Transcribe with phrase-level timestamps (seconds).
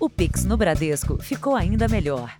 [0.00, 2.32] O Pix no Bradesco ficou ainda melhor.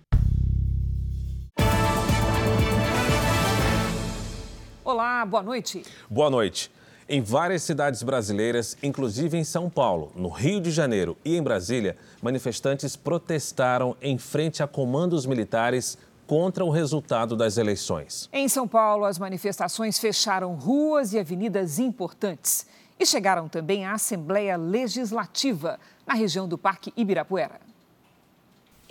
[4.81, 5.83] Olá, boa noite.
[6.09, 6.71] Boa noite.
[7.09, 11.97] Em várias cidades brasileiras, inclusive em São Paulo, no Rio de Janeiro e em Brasília,
[12.21, 18.29] manifestantes protestaram em frente a comandos militares contra o resultado das eleições.
[18.31, 22.65] Em São Paulo, as manifestações fecharam ruas e avenidas importantes
[22.99, 27.61] e chegaram também à Assembleia Legislativa, na região do Parque Ibirapuera.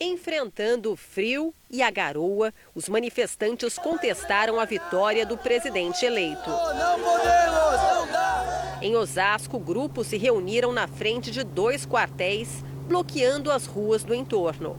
[0.00, 6.48] Enfrentando o frio e a garoa, os manifestantes contestaram a vitória do presidente eleito.
[6.48, 8.78] Não podemos, não dá!
[8.80, 14.78] Em Osasco, grupos se reuniram na frente de dois quartéis, bloqueando as ruas do entorno.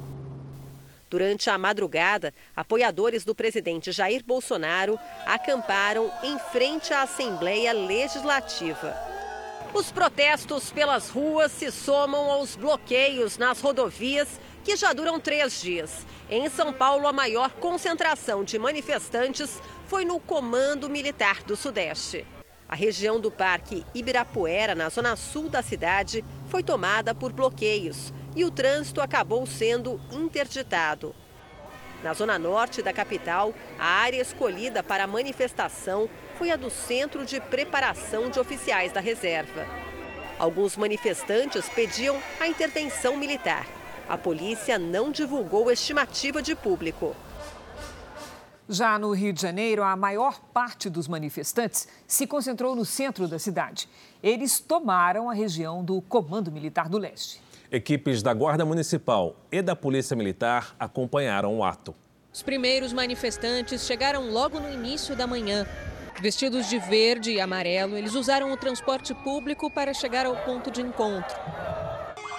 [1.10, 9.19] Durante a madrugada, apoiadores do presidente Jair Bolsonaro acamparam em frente à Assembleia Legislativa.
[9.74, 14.28] Os protestos pelas ruas se somam aos bloqueios nas rodovias
[14.64, 16.06] que já duram três dias.
[16.30, 22.26] Em São Paulo, a maior concentração de manifestantes foi no Comando Militar do Sudeste.
[22.68, 28.44] A região do Parque Ibirapuera, na zona sul da cidade, foi tomada por bloqueios e
[28.44, 31.16] o trânsito acabou sendo interditado.
[32.04, 37.26] Na zona norte da capital, a área escolhida para a manifestação foi a do Centro
[37.26, 39.68] de Preparação de Oficiais da Reserva.
[40.40, 43.68] Alguns manifestantes pediam a intervenção militar.
[44.08, 47.14] A polícia não divulgou estimativa de público.
[48.70, 53.38] Já no Rio de Janeiro, a maior parte dos manifestantes se concentrou no centro da
[53.38, 53.90] cidade.
[54.24, 57.42] Eles tomaram a região do Comando Militar do Leste.
[57.70, 61.94] Equipes da Guarda Municipal e da Polícia Militar acompanharam o ato.
[62.32, 65.68] Os primeiros manifestantes chegaram logo no início da manhã.
[66.22, 70.82] Vestidos de verde e amarelo, eles usaram o transporte público para chegar ao ponto de
[70.82, 71.38] encontro.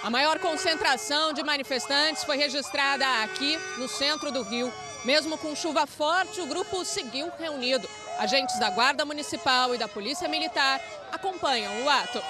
[0.03, 4.71] A maior concentração de manifestantes foi registrada aqui no centro do Rio.
[5.03, 7.89] Mesmo com chuva forte, o grupo seguiu reunido.
[8.19, 10.79] Agentes da Guarda Municipal e da Polícia Militar
[11.11, 12.21] acompanham o ato.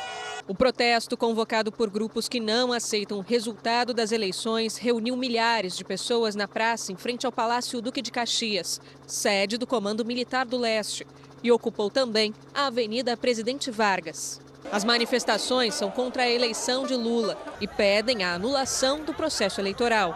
[0.47, 5.84] O protesto, convocado por grupos que não aceitam o resultado das eleições, reuniu milhares de
[5.84, 10.57] pessoas na praça em frente ao Palácio Duque de Caxias, sede do Comando Militar do
[10.57, 11.06] Leste,
[11.44, 14.41] e ocupou também a Avenida Presidente Vargas.
[14.72, 20.16] As manifestações são contra a eleição de Lula e pedem a anulação do processo eleitoral.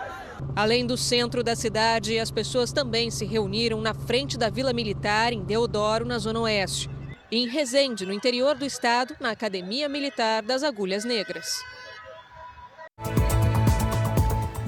[0.56, 5.34] Além do centro da cidade, as pessoas também se reuniram na frente da Vila Militar,
[5.34, 6.90] em Deodoro, na Zona Oeste.
[7.32, 11.64] E em Resende, no interior do estado, na Academia Militar das Agulhas Negras.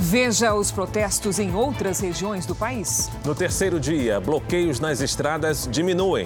[0.10, 3.12] Veja os protestos em outras regiões do país.
[3.26, 6.26] No terceiro dia, bloqueios nas estradas diminuem.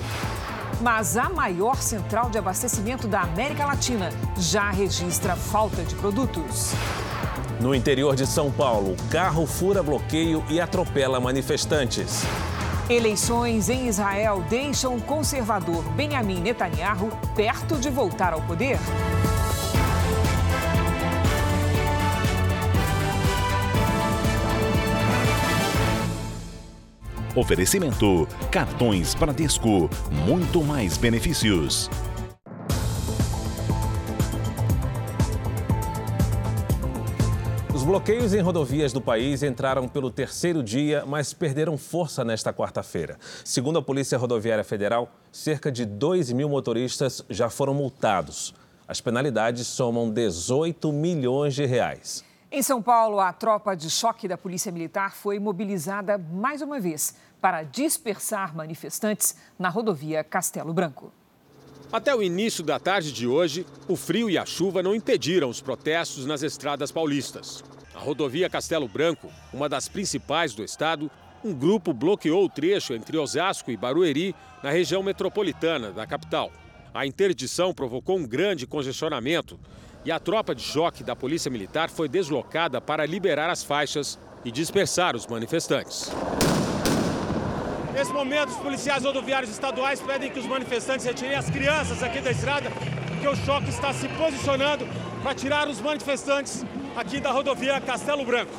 [0.79, 6.73] Mas a maior central de abastecimento da América Latina já registra falta de produtos.
[7.59, 12.21] No interior de São Paulo, carro fura bloqueio e atropela manifestantes.
[12.87, 18.77] Eleições em Israel deixam o conservador Benjamin Netanyahu perto de voltar ao poder.
[27.35, 29.89] Oferecimento: cartões Bradesco,
[30.25, 31.89] muito mais benefícios.
[37.73, 43.17] Os bloqueios em rodovias do país entraram pelo terceiro dia, mas perderam força nesta quarta-feira.
[43.43, 48.53] Segundo a Polícia Rodoviária Federal, cerca de 2 mil motoristas já foram multados.
[48.87, 52.23] As penalidades somam 18 milhões de reais.
[52.53, 57.15] Em São Paulo, a tropa de choque da Polícia Militar foi mobilizada mais uma vez
[57.39, 61.13] para dispersar manifestantes na rodovia Castelo Branco.
[61.93, 65.61] Até o início da tarde de hoje, o frio e a chuva não impediram os
[65.61, 67.63] protestos nas estradas paulistas.
[67.93, 71.09] Na rodovia Castelo Branco, uma das principais do estado,
[71.45, 76.51] um grupo bloqueou o trecho entre Osasco e Barueri, na região metropolitana da capital.
[76.93, 79.57] A interdição provocou um grande congestionamento
[80.03, 84.51] e a tropa de choque da Polícia Militar foi deslocada para liberar as faixas e
[84.51, 86.11] dispersar os manifestantes.
[87.93, 92.31] Nesse momento, os policiais rodoviários estaduais pedem que os manifestantes retirem as crianças aqui da
[92.31, 92.71] estrada,
[93.07, 94.87] porque o choque está se posicionando
[95.21, 96.65] para tirar os manifestantes
[96.95, 98.51] aqui da rodovia Castelo Branco.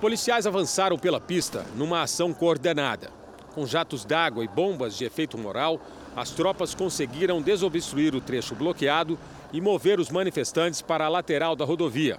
[0.00, 3.10] Policiais avançaram pela pista numa ação coordenada.
[3.54, 5.80] Com jatos d'água e bombas de efeito moral,
[6.16, 9.18] as tropas conseguiram desobstruir o trecho bloqueado
[9.54, 12.18] e mover os manifestantes para a lateral da rodovia.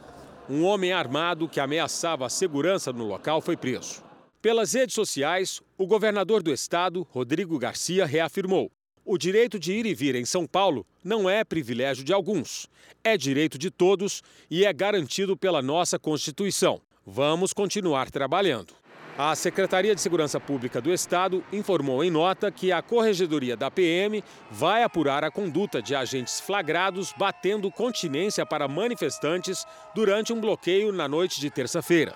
[0.50, 4.02] Um homem armado que ameaçava a segurança no local foi preso.
[4.42, 8.72] Pelas redes sociais, o governador do estado, Rodrigo Garcia, reafirmou:
[9.04, 12.70] O direito de ir e vir em São Paulo não é privilégio de alguns.
[13.04, 16.80] É direito de todos e é garantido pela nossa Constituição.
[17.06, 18.74] Vamos continuar trabalhando.
[19.18, 24.22] A Secretaria de Segurança Pública do Estado informou em nota que a Corregedoria da PM
[24.52, 29.66] vai apurar a conduta de agentes flagrados batendo continência para manifestantes
[29.96, 32.14] durante um bloqueio na noite de terça-feira.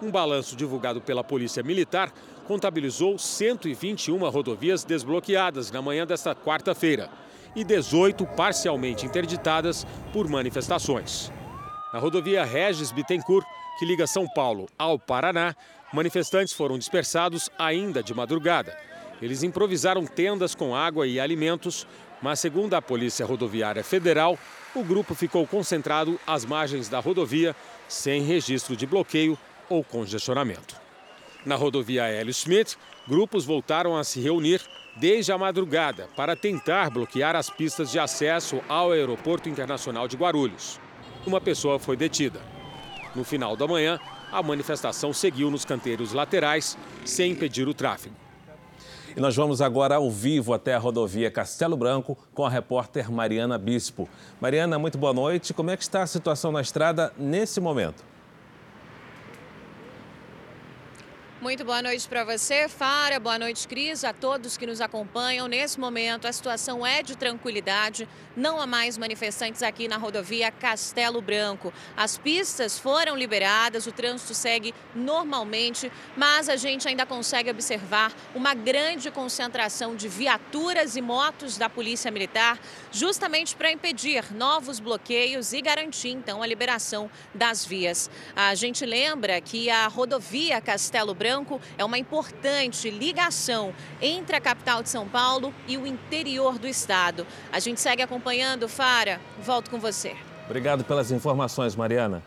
[0.00, 2.12] Um balanço divulgado pela Polícia Militar
[2.46, 7.10] contabilizou 121 rodovias desbloqueadas na manhã desta quarta-feira
[7.56, 11.32] e 18 parcialmente interditadas por manifestações.
[11.92, 13.44] Na rodovia Regis Bittencourt,
[13.78, 15.54] que liga São Paulo ao Paraná,
[15.92, 18.76] manifestantes foram dispersados ainda de madrugada.
[19.20, 21.86] Eles improvisaram tendas com água e alimentos,
[22.22, 24.38] mas, segundo a Polícia Rodoviária Federal,
[24.74, 27.54] o grupo ficou concentrado às margens da rodovia,
[27.88, 29.38] sem registro de bloqueio
[29.68, 30.76] ou congestionamento.
[31.44, 32.76] Na rodovia Hélio Schmidt,
[33.06, 34.60] grupos voltaram a se reunir
[34.96, 40.80] desde a madrugada para tentar bloquear as pistas de acesso ao Aeroporto Internacional de Guarulhos.
[41.26, 42.40] Uma pessoa foi detida.
[43.14, 43.98] No final da manhã,
[44.32, 48.14] a manifestação seguiu nos canteiros laterais, sem impedir o tráfego.
[49.16, 53.58] E nós vamos agora ao vivo até a rodovia Castelo Branco com a repórter Mariana
[53.58, 54.08] Bispo.
[54.40, 55.52] Mariana, muito boa noite.
[55.52, 58.04] Como é que está a situação na estrada nesse momento?
[61.40, 63.20] Muito boa noite para você, Fara.
[63.20, 65.46] Boa noite, Cris, a todos que nos acompanham.
[65.46, 68.08] Nesse momento, a situação é de tranquilidade.
[68.36, 71.72] Não há mais manifestantes aqui na rodovia Castelo Branco.
[71.96, 78.52] As pistas foram liberadas, o trânsito segue normalmente, mas a gente ainda consegue observar uma
[78.52, 82.58] grande concentração de viaturas e motos da Polícia Militar,
[82.90, 88.10] justamente para impedir novos bloqueios e garantir, então, a liberação das vias.
[88.34, 94.40] A gente lembra que a rodovia Castelo Branco Branco é uma importante ligação entre a
[94.40, 97.24] capital de São Paulo e o interior do estado.
[97.52, 99.20] A gente segue acompanhando, Fara.
[99.44, 100.16] Volto com você.
[100.46, 102.22] Obrigado pelas informações, Mariana.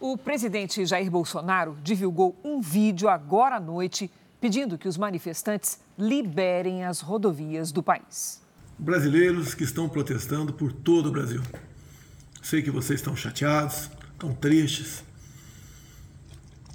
[0.00, 6.84] O presidente Jair Bolsonaro divulgou um vídeo agora à noite pedindo que os manifestantes liberem
[6.84, 8.40] as rodovias do país.
[8.78, 11.42] Brasileiros que estão protestando por todo o Brasil.
[12.42, 15.02] Sei que vocês estão chateados, estão tristes,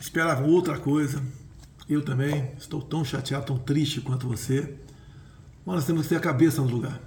[0.01, 1.21] esperavam outra coisa.
[1.87, 4.75] Eu também estou tão chateado, tão triste quanto você.
[5.63, 6.99] Mas nós temos que ter a cabeça no lugar.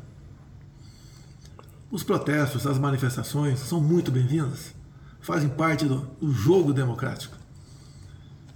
[1.91, 4.75] Os protestos, as manifestações são muito bem-vindas,
[5.21, 7.37] fazem parte do, do jogo democrático.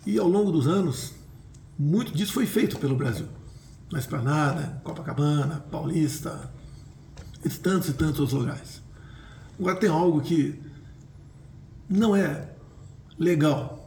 [0.06, 1.14] E ao longo dos anos,
[1.78, 3.26] muito disso foi feito pelo Brasil.
[3.90, 6.50] Na Esplanada, Copacabana, Paulista,
[7.44, 8.82] e tantos e tantos outros lugares.
[9.58, 10.60] Agora tem algo que
[11.88, 12.50] não é
[13.18, 13.77] legal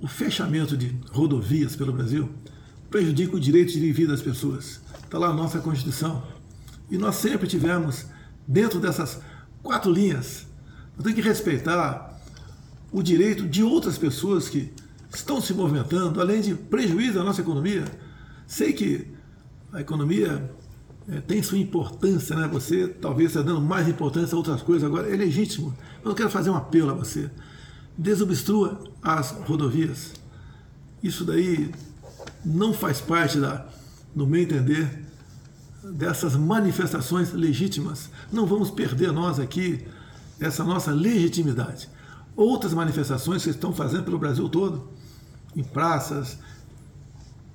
[0.00, 2.28] o fechamento de rodovias pelo Brasil
[2.90, 4.80] prejudica o direito de vida das pessoas.
[5.04, 6.22] Está lá a nossa Constituição.
[6.90, 8.06] E nós sempre tivemos,
[8.46, 9.20] dentro dessas
[9.62, 10.46] quatro linhas,
[10.96, 12.18] nós temos que respeitar
[12.90, 14.72] o direito de outras pessoas que
[15.14, 17.84] estão se movimentando, além de prejuízo à nossa economia.
[18.46, 19.06] Sei que
[19.72, 20.50] a economia
[21.08, 22.48] é, tem sua importância, né?
[22.48, 25.76] Você talvez está dando mais importância a outras coisas agora, é legítimo.
[25.98, 27.30] Mas eu quero fazer um apelo a você
[27.96, 30.12] desobstrua as rodovias.
[31.02, 31.72] Isso daí
[32.44, 33.66] não faz parte, da,
[34.14, 35.04] no meu entender,
[35.82, 38.10] dessas manifestações legítimas.
[38.32, 39.86] Não vamos perder nós aqui
[40.38, 41.88] essa nossa legitimidade.
[42.36, 44.88] Outras manifestações que estão fazendo pelo Brasil todo,
[45.54, 46.38] em praças,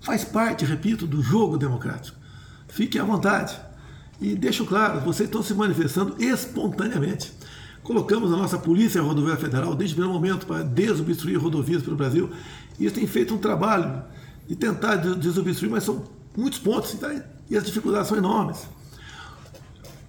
[0.02, 2.18] faz parte, repito, do jogo democrático.
[2.68, 3.60] Fique à vontade.
[4.20, 7.34] E deixo claro, vocês estão se manifestando espontaneamente.
[7.86, 12.32] Colocamos a nossa Polícia Rodoviária Federal desde o primeiro momento para desobstruir rodovias pelo Brasil.
[12.80, 14.02] E eles têm feito um trabalho
[14.48, 16.04] de tentar desobstruir, mas são
[16.36, 17.14] muitos pontos tá?
[17.48, 18.68] e as dificuldades são enormes.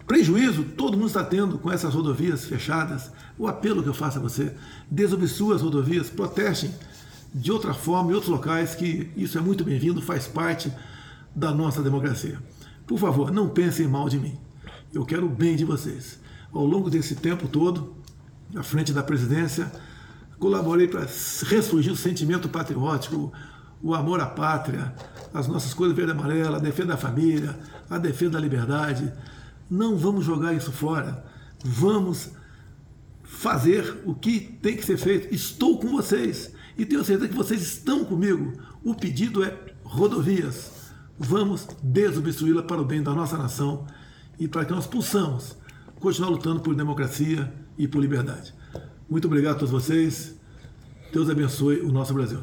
[0.06, 3.11] Prejuízo todo mundo está tendo com essas rodovias fechadas.
[3.38, 4.54] O apelo que eu faço a você,
[4.90, 6.75] desobstrua as rodovias, protestem
[7.35, 10.73] de outra forma em outros locais, que isso é muito bem-vindo, faz parte
[11.35, 12.38] da nossa democracia.
[12.87, 14.38] Por favor, não pensem mal de mim.
[14.95, 17.94] Eu quero o bem de vocês ao longo desse tempo todo,
[18.54, 19.70] à frente da presidência,
[20.38, 21.06] colaborei para
[21.46, 23.32] ressurgir o sentimento patriótico,
[23.82, 24.94] o amor à pátria,
[25.32, 29.12] as nossas coisas verde e amarela, a defesa da família, a defesa da liberdade.
[29.70, 31.24] Não vamos jogar isso fora.
[31.64, 32.30] Vamos
[33.22, 35.34] fazer o que tem que ser feito.
[35.34, 38.52] Estou com vocês e tenho certeza que vocês estão comigo.
[38.84, 40.70] O pedido é rodovias.
[41.18, 43.86] Vamos desobstruí-la para o bem da nossa nação
[44.38, 45.56] e para que nós possamos
[46.00, 48.54] continuar lutando por democracia e por liberdade.
[49.08, 50.34] Muito obrigado a todos vocês.
[51.12, 52.40] Deus abençoe o nosso Brasil.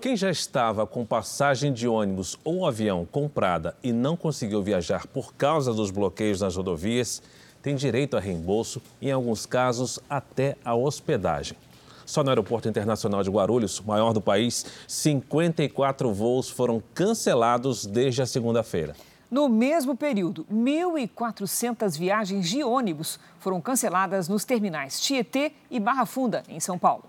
[0.00, 5.34] Quem já estava com passagem de ônibus ou avião comprada e não conseguiu viajar por
[5.34, 7.22] causa dos bloqueios nas rodovias,
[7.62, 11.56] tem direito a reembolso, em alguns casos até a hospedagem.
[12.04, 18.26] Só no Aeroporto Internacional de Guarulhos, maior do país, 54 voos foram cancelados desde a
[18.26, 18.94] segunda-feira.
[19.30, 26.42] No mesmo período, 1.400 viagens de ônibus foram canceladas nos terminais Tietê e Barra Funda,
[26.48, 27.04] em São Paulo.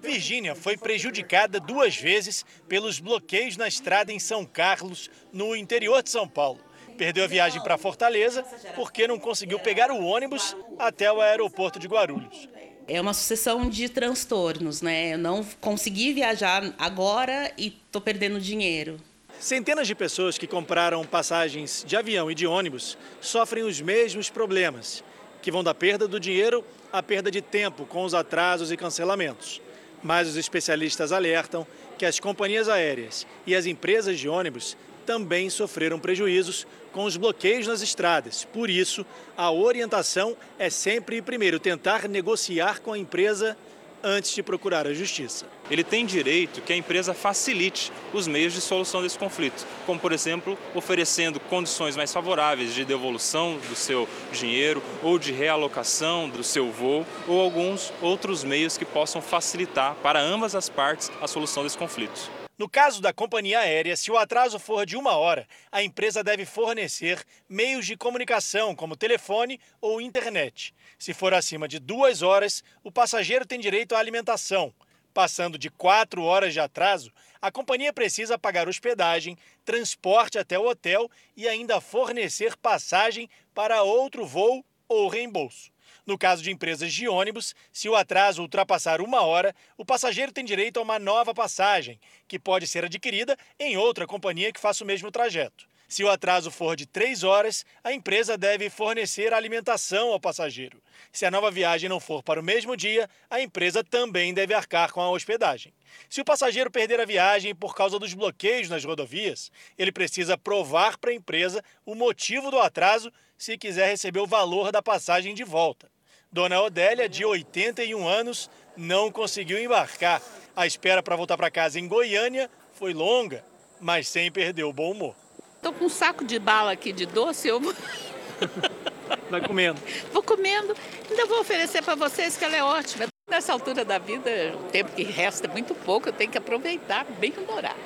[0.00, 6.10] Virgínia foi prejudicada duas vezes pelos bloqueios na estrada em São Carlos, no interior de
[6.10, 6.60] São Paulo.
[6.96, 8.42] Perdeu a viagem para Fortaleza
[8.74, 12.48] porque não conseguiu pegar o ônibus até o aeroporto de Guarulhos.
[12.88, 15.14] É uma sucessão de transtornos, né?
[15.14, 18.98] Eu não consegui viajar agora e estou perdendo dinheiro.
[19.38, 25.04] Centenas de pessoas que compraram passagens de avião e de ônibus sofrem os mesmos problemas,
[25.42, 29.60] que vão da perda do dinheiro à perda de tempo com os atrasos e cancelamentos.
[30.02, 31.66] Mas os especialistas alertam
[31.98, 37.66] que as companhias aéreas e as empresas de ônibus também sofreram prejuízos com os bloqueios
[37.66, 38.44] nas estradas.
[38.44, 39.04] Por isso,
[39.36, 43.56] a orientação é sempre, primeiro, tentar negociar com a empresa
[44.02, 45.46] antes de procurar a justiça.
[45.70, 50.12] Ele tem direito que a empresa facilite os meios de solução desse conflito, como, por
[50.12, 56.70] exemplo, oferecendo condições mais favoráveis de devolução do seu dinheiro ou de realocação do seu
[56.70, 61.78] voo ou alguns outros meios que possam facilitar para ambas as partes a solução desse
[61.78, 62.30] conflito.
[62.58, 66.46] No caso da companhia aérea, se o atraso for de uma hora, a empresa deve
[66.46, 70.74] fornecer meios de comunicação, como telefone ou internet.
[70.98, 74.72] Se for acima de duas horas, o passageiro tem direito à alimentação.
[75.12, 77.10] Passando de quatro horas de atraso,
[77.40, 84.26] a companhia precisa pagar hospedagem, transporte até o hotel e ainda fornecer passagem para outro
[84.26, 85.70] voo ou reembolso.
[86.04, 90.44] No caso de empresas de ônibus, se o atraso ultrapassar uma hora, o passageiro tem
[90.44, 91.98] direito a uma nova passagem,
[92.28, 95.66] que pode ser adquirida em outra companhia que faça o mesmo trajeto.
[95.88, 100.82] Se o atraso for de três horas, a empresa deve fornecer alimentação ao passageiro.
[101.12, 104.92] Se a nova viagem não for para o mesmo dia, a empresa também deve arcar
[104.92, 105.72] com a hospedagem.
[106.10, 110.98] Se o passageiro perder a viagem por causa dos bloqueios nas rodovias, ele precisa provar
[110.98, 115.44] para a empresa o motivo do atraso se quiser receber o valor da passagem de
[115.44, 115.88] volta.
[116.32, 120.20] Dona Odélia, de 81 anos, não conseguiu embarcar.
[120.54, 123.44] A espera para voltar para casa em Goiânia foi longa,
[123.80, 125.25] mas sem perder o bom humor.
[125.56, 127.60] Estou com um saco de bala aqui de doce, eu
[129.30, 129.80] Vai comendo.
[130.12, 130.74] Vou comendo.
[131.10, 133.06] Ainda vou oferecer para vocês que ela é ótima.
[133.28, 137.04] Nessa altura da vida, o tempo que resta é muito pouco, eu tenho que aproveitar
[137.18, 137.78] bem humorado.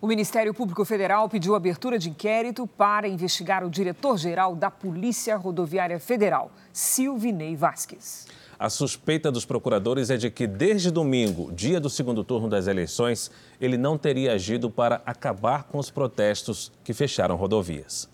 [0.00, 6.00] O Ministério Público Federal pediu abertura de inquérito para investigar o diretor-geral da Polícia Rodoviária
[6.00, 8.26] Federal, Silvinei Vasques.
[8.62, 13.28] A suspeita dos procuradores é de que, desde domingo, dia do segundo turno das eleições,
[13.60, 18.08] ele não teria agido para acabar com os protestos que fecharam rodovias.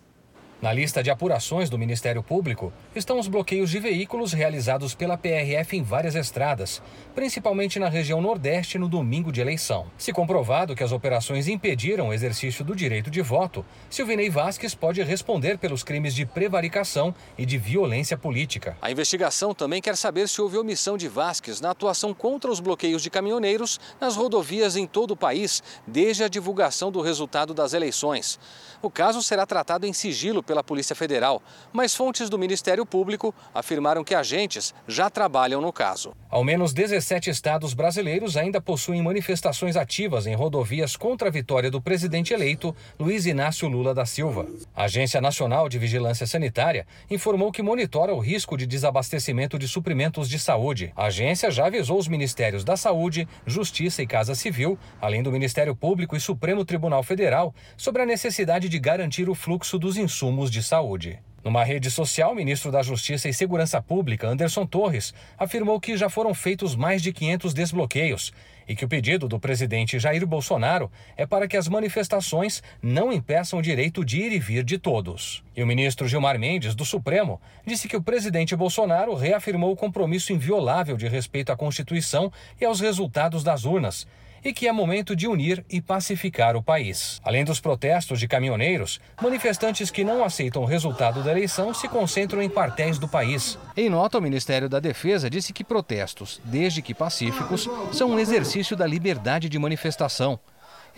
[0.60, 5.76] Na lista de apurações do Ministério Público estão os bloqueios de veículos realizados pela PRF
[5.76, 6.82] em várias estradas,
[7.14, 9.86] principalmente na região Nordeste no domingo de eleição.
[9.96, 15.00] Se comprovado que as operações impediram o exercício do direito de voto, Silvinei Vasques pode
[15.00, 18.76] responder pelos crimes de prevaricação e de violência política.
[18.82, 23.00] A investigação também quer saber se houve omissão de Vasques na atuação contra os bloqueios
[23.00, 28.40] de caminhoneiros nas rodovias em todo o país, desde a divulgação do resultado das eleições.
[28.82, 34.02] O caso será tratado em sigilo pela Polícia Federal, mas fontes do Ministério Público afirmaram
[34.02, 36.14] que agentes já trabalham no caso.
[36.30, 41.82] Ao menos 17 estados brasileiros ainda possuem manifestações ativas em rodovias contra a vitória do
[41.82, 44.46] presidente eleito Luiz Inácio Lula da Silva.
[44.74, 50.30] A Agência Nacional de Vigilância Sanitária informou que monitora o risco de desabastecimento de suprimentos
[50.30, 50.92] de saúde.
[50.96, 55.76] A agência já avisou os ministérios da Saúde, Justiça e Casa Civil, além do Ministério
[55.76, 60.50] Público e Supremo Tribunal Federal, sobre a necessidade de garantir o fluxo dos insumos insumos
[60.50, 61.18] de saúde.
[61.42, 66.08] Numa rede social, o ministro da Justiça e Segurança Pública, Anderson Torres, afirmou que já
[66.08, 68.32] foram feitos mais de 500 desbloqueios
[68.68, 73.58] e que o pedido do presidente Jair Bolsonaro é para que as manifestações não impeçam
[73.58, 75.42] o direito de ir e vir de todos.
[75.56, 80.32] E o ministro Gilmar Mendes, do Supremo, disse que o presidente Bolsonaro reafirmou o compromisso
[80.32, 82.30] inviolável de respeito à Constituição
[82.60, 84.06] e aos resultados das urnas
[84.44, 87.20] e que é momento de unir e pacificar o país.
[87.24, 92.42] Além dos protestos de caminhoneiros, manifestantes que não aceitam o resultado da eleição se concentram
[92.42, 93.58] em quartéis do país.
[93.76, 98.76] Em nota, o Ministério da Defesa disse que protestos, desde que pacíficos, são um exercício
[98.76, 100.38] da liberdade de manifestação.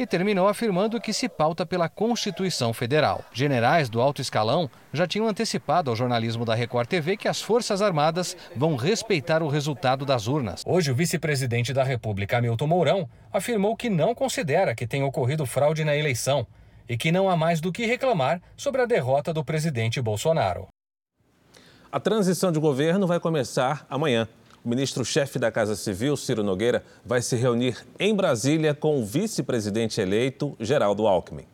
[0.02, 3.22] E terminou afirmando que se pauta pela Constituição Federal.
[3.32, 7.82] Generais do alto escalão já tinham antecipado ao jornalismo da Record TV que as Forças
[7.82, 10.62] Armadas vão respeitar o resultado das urnas.
[10.66, 15.84] Hoje, o vice-presidente da República, Hamilton Mourão, afirmou que não considera que tenha ocorrido fraude
[15.84, 16.46] na eleição
[16.88, 20.66] e que não há mais do que reclamar sobre a derrota do presidente Bolsonaro.
[21.92, 24.26] A transição de governo vai começar amanhã.
[24.62, 30.00] O ministro-chefe da Casa Civil, Ciro Nogueira, vai se reunir em Brasília com o vice-presidente
[30.00, 31.46] eleito, Geraldo Alckmin.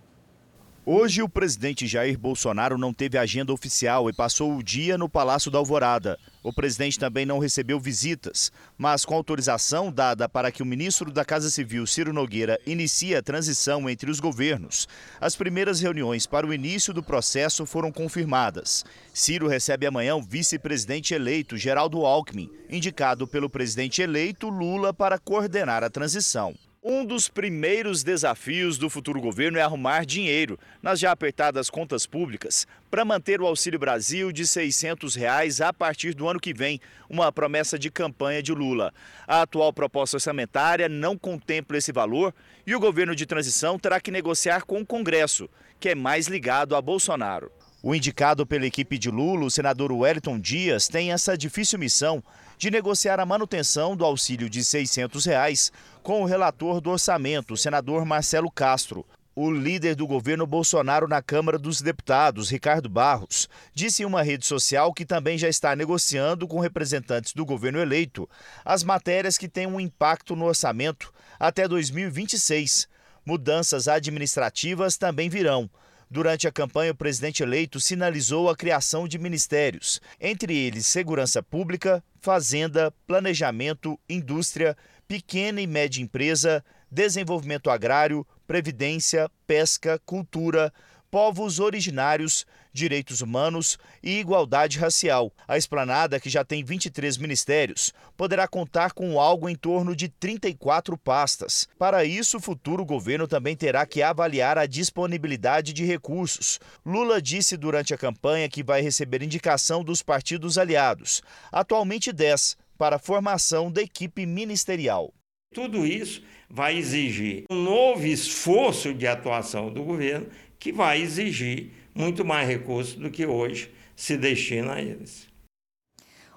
[0.89, 5.51] Hoje, o presidente Jair Bolsonaro não teve agenda oficial e passou o dia no Palácio
[5.51, 6.17] da Alvorada.
[6.45, 11.25] O presidente também não recebeu visitas, mas com autorização dada para que o ministro da
[11.25, 14.87] Casa Civil, Ciro Nogueira, inicie a transição entre os governos,
[15.21, 18.85] as primeiras reuniões para o início do processo foram confirmadas.
[19.13, 25.83] Ciro recebe amanhã o vice-presidente eleito, Geraldo Alckmin, indicado pelo presidente eleito Lula para coordenar
[25.83, 26.55] a transição.
[26.89, 32.65] Um dos primeiros desafios do futuro governo é arrumar dinheiro nas já apertadas contas públicas
[32.89, 37.33] para manter o Auxílio Brasil de 600 reais a partir do ano que vem, uma
[37.33, 38.95] promessa de campanha de Lula.
[39.27, 42.33] A atual proposta orçamentária não contempla esse valor
[42.65, 45.51] e o governo de transição terá que negociar com o Congresso,
[45.81, 47.51] que é mais ligado a Bolsonaro.
[47.83, 52.23] O indicado pela equipe de Lula, o senador Wellington Dias, tem essa difícil missão
[52.59, 55.73] de negociar a manutenção do auxílio de 600 reais
[56.03, 59.05] com o relator do orçamento, o senador Marcelo Castro.
[59.35, 64.47] O líder do governo Bolsonaro na Câmara dos Deputados, Ricardo Barros, disse em uma rede
[64.47, 68.27] social que também já está negociando com representantes do governo eleito
[68.65, 72.89] as matérias que têm um impacto no orçamento até 2026.
[73.27, 75.69] Mudanças administrativas também virão.
[76.09, 82.03] Durante a campanha, o presidente eleito sinalizou a criação de ministérios, entre eles Segurança Pública,
[82.27, 90.73] Fazenda, Planejamento, Indústria, Pequena e Média Empresa, Desenvolvimento Agrário, Previdência, Pesca, Cultura,
[91.17, 95.33] povos originários, direitos humanos e igualdade racial.
[95.49, 100.99] A esplanada, que já tem 23 ministérios, poderá contar com algo em torno de 34
[100.99, 101.67] pastas.
[101.79, 106.61] Para isso, o futuro governo também terá que avaliar a disponibilidade de recursos.
[106.85, 112.97] Lula disse durante a campanha que vai receber indicação dos partidos aliados, atualmente 10, para
[112.97, 115.15] a formação da equipe ministerial.
[115.55, 120.27] Tudo isso vai exigir um novo esforço de atuação do governo
[120.59, 125.27] que vai exigir muito mais recursos do que hoje se destina a eles.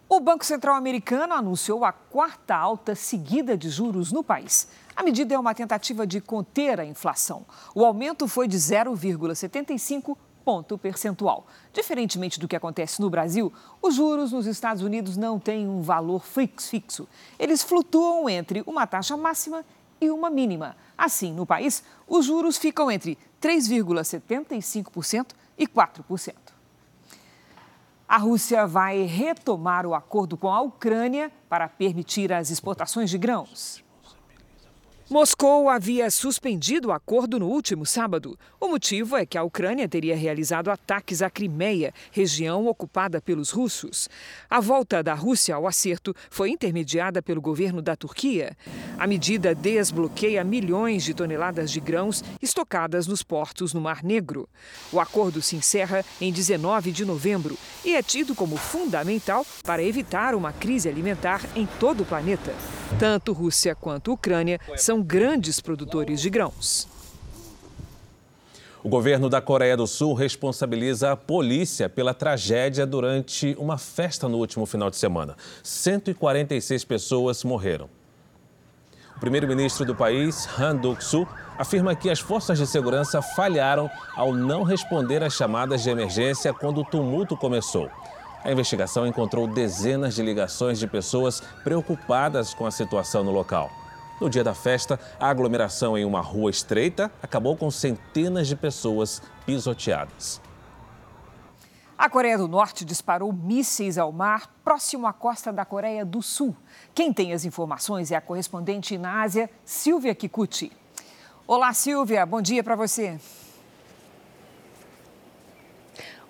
[0.07, 4.67] O Banco Central americano anunciou a quarta alta seguida de juros no país.
[4.95, 7.45] A medida é uma tentativa de conter a inflação.
[7.75, 11.45] O aumento foi de 0,75 ponto percentual.
[11.71, 13.53] Diferentemente do que acontece no Brasil,
[13.83, 17.07] os juros nos Estados Unidos não têm um valor fixo.
[17.37, 19.63] Eles flutuam entre uma taxa máxima
[20.01, 20.75] e uma mínima.
[20.97, 26.35] Assim, no país, os juros ficam entre 3,75% e 4%.
[28.07, 33.83] A Rússia vai retomar o acordo com a Ucrânia para permitir as exportações de grãos.
[35.11, 38.37] Moscou havia suspendido o acordo no último sábado.
[38.59, 44.07] O motivo é que a Ucrânia teria realizado ataques à Crimeia, região ocupada pelos russos.
[44.47, 48.55] A volta da Rússia ao acerto foi intermediada pelo governo da Turquia.
[48.99, 54.47] A medida desbloqueia milhões de toneladas de grãos estocadas nos portos no Mar Negro.
[54.91, 60.35] O acordo se encerra em 19 de novembro e é tido como fundamental para evitar
[60.35, 62.53] uma crise alimentar em todo o planeta.
[62.97, 66.87] Tanto Rússia quanto Ucrânia são grandes produtores de grãos.
[68.81, 74.37] O governo da Coreia do Sul responsabiliza a polícia pela tragédia durante uma festa no
[74.37, 75.35] último final de semana.
[75.61, 77.89] 146 pessoas morreram.
[79.17, 84.63] O primeiro-ministro do país, Han Duck-soo, afirma que as forças de segurança falharam ao não
[84.63, 87.89] responder às chamadas de emergência quando o tumulto começou.
[88.43, 93.69] A investigação encontrou dezenas de ligações de pessoas preocupadas com a situação no local.
[94.21, 99.21] No dia da festa, a aglomeração em uma rua estreita acabou com centenas de pessoas
[99.45, 100.41] pisoteadas.
[101.97, 106.55] A Coreia do Norte disparou mísseis ao mar próximo à costa da Coreia do Sul.
[106.95, 110.71] Quem tem as informações é a correspondente na Ásia, Silvia Kikuchi.
[111.45, 113.19] Olá, Silvia, bom dia para você.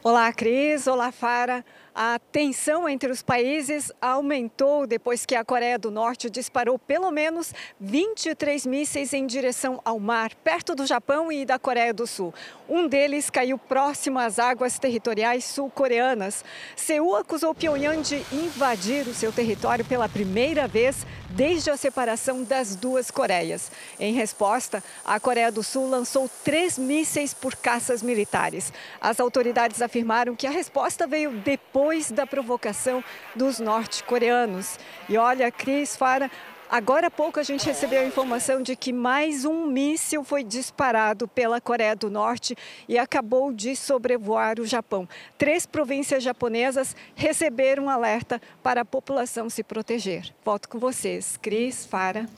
[0.02, 0.88] Olá, Cris.
[0.88, 1.64] Olá, Fara.
[2.02, 7.54] A tensão entre os países aumentou depois que a Coreia do Norte disparou pelo menos
[7.78, 12.34] 23 mísseis em direção ao mar, perto do Japão e da Coreia do Sul.
[12.70, 16.46] Um deles caiu próximo às águas territoriais sul-coreanas.
[16.74, 22.76] Seul acusou Pyongyang de invadir o seu território pela primeira vez desde a separação das
[22.76, 23.72] duas Coreias.
[24.00, 28.74] Em resposta, a Coreia do Sul lançou três mísseis por caças militares.
[29.00, 33.04] As autoridades afirmaram que a resposta veio depois da provocação
[33.36, 34.78] dos norte-coreanos.
[35.08, 36.30] E olha, Cris Fara,
[36.70, 41.28] Agora há pouco a gente recebeu a informação de que mais um míssil foi disparado
[41.28, 42.56] pela Coreia do Norte
[42.88, 45.10] e acabou de sobrevoar o Japão.
[45.36, 50.32] Três províncias japonesas receberam um alerta para a população se proteger.
[50.46, 51.38] Volto com vocês.
[51.42, 52.30] Cris, Fara.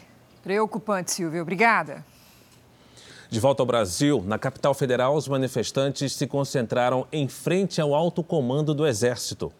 [0.41, 1.41] Preocupante, Silvia.
[1.41, 2.05] Obrigada.
[3.29, 8.23] De volta ao Brasil, na capital federal, os manifestantes se concentraram em frente ao alto
[8.23, 9.51] comando do Exército.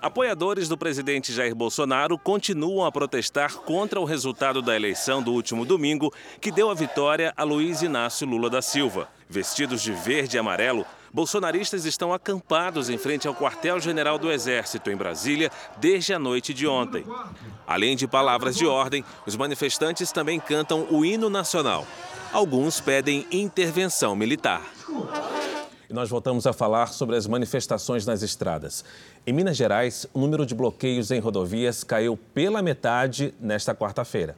[0.00, 5.64] Apoiadores do presidente Jair Bolsonaro continuam a protestar contra o resultado da eleição do último
[5.64, 9.08] domingo, que deu a vitória a Luiz Inácio Lula da Silva.
[9.28, 14.96] Vestidos de verde e amarelo, bolsonaristas estão acampados em frente ao quartel-general do Exército, em
[14.96, 17.04] Brasília, desde a noite de ontem.
[17.66, 21.86] Além de palavras de ordem, os manifestantes também cantam o hino nacional.
[22.32, 24.62] Alguns pedem intervenção militar.
[25.96, 28.84] Nós voltamos a falar sobre as manifestações nas estradas.
[29.26, 34.36] Em Minas Gerais, o número de bloqueios em rodovias caiu pela metade nesta quarta-feira.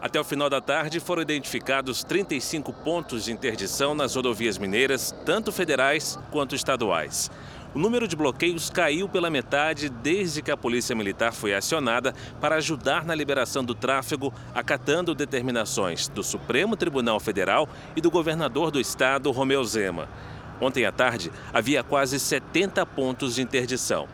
[0.00, 5.52] Até o final da tarde, foram identificados 35 pontos de interdição nas rodovias mineiras, tanto
[5.52, 7.30] federais quanto estaduais.
[7.72, 12.56] O número de bloqueios caiu pela metade desde que a Polícia Militar foi acionada para
[12.56, 18.80] ajudar na liberação do tráfego, acatando determinações do Supremo Tribunal Federal e do governador do
[18.80, 20.08] estado, Romeu Zema.
[20.62, 24.06] Ontem à tarde, havia quase 70 pontos de interdição.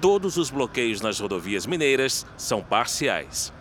[0.00, 3.52] Todos os bloqueios nas rodovias mineiras são parciais.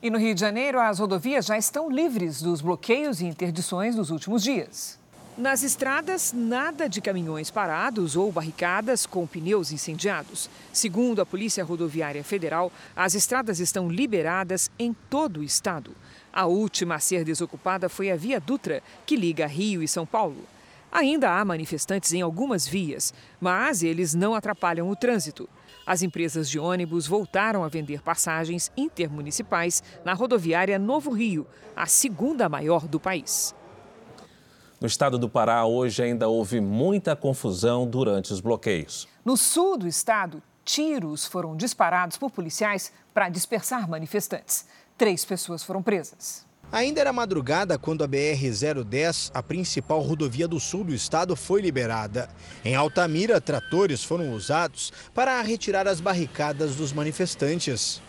[0.00, 4.10] E no Rio de Janeiro, as rodovias já estão livres dos bloqueios e interdições dos
[4.10, 4.96] últimos dias.
[5.36, 10.48] Nas estradas, nada de caminhões parados ou barricadas com pneus incendiados.
[10.72, 15.96] Segundo a Polícia Rodoviária Federal, as estradas estão liberadas em todo o estado.
[16.32, 20.46] A última a ser desocupada foi a Via Dutra, que liga Rio e São Paulo.
[20.92, 25.48] Ainda há manifestantes em algumas vias, mas eles não atrapalham o trânsito.
[25.86, 32.46] As empresas de ônibus voltaram a vender passagens intermunicipais na rodoviária Novo Rio, a segunda
[32.46, 33.54] maior do país.
[34.78, 39.08] No estado do Pará, hoje ainda houve muita confusão durante os bloqueios.
[39.24, 44.66] No sul do estado, tiros foram disparados por policiais para dispersar manifestantes.
[44.98, 46.51] Três pessoas foram presas.
[46.72, 52.30] Ainda era madrugada quando a BR-010, a principal rodovia do sul do estado, foi liberada.
[52.64, 58.00] Em Altamira, tratores foram usados para retirar as barricadas dos manifestantes.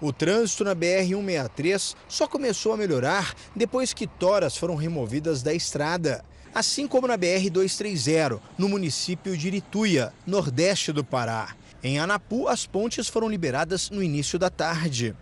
[0.00, 6.24] O trânsito na BR-163 só começou a melhorar depois que toras foram removidas da estrada.
[6.54, 11.56] Assim como na BR-230, no município de Irituia, nordeste do Pará.
[11.82, 15.16] Em Anapu, as pontes foram liberadas no início da tarde.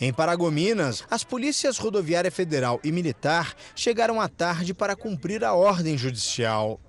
[0.00, 5.98] Em Paragominas, as polícias rodoviária federal e militar chegaram à tarde para cumprir a ordem
[5.98, 6.80] judicial.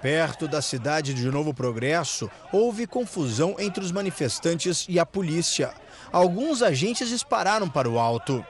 [0.00, 5.74] Perto da cidade de Novo Progresso, houve confusão entre os manifestantes e a polícia.
[6.12, 8.46] Alguns agentes dispararam para o alto.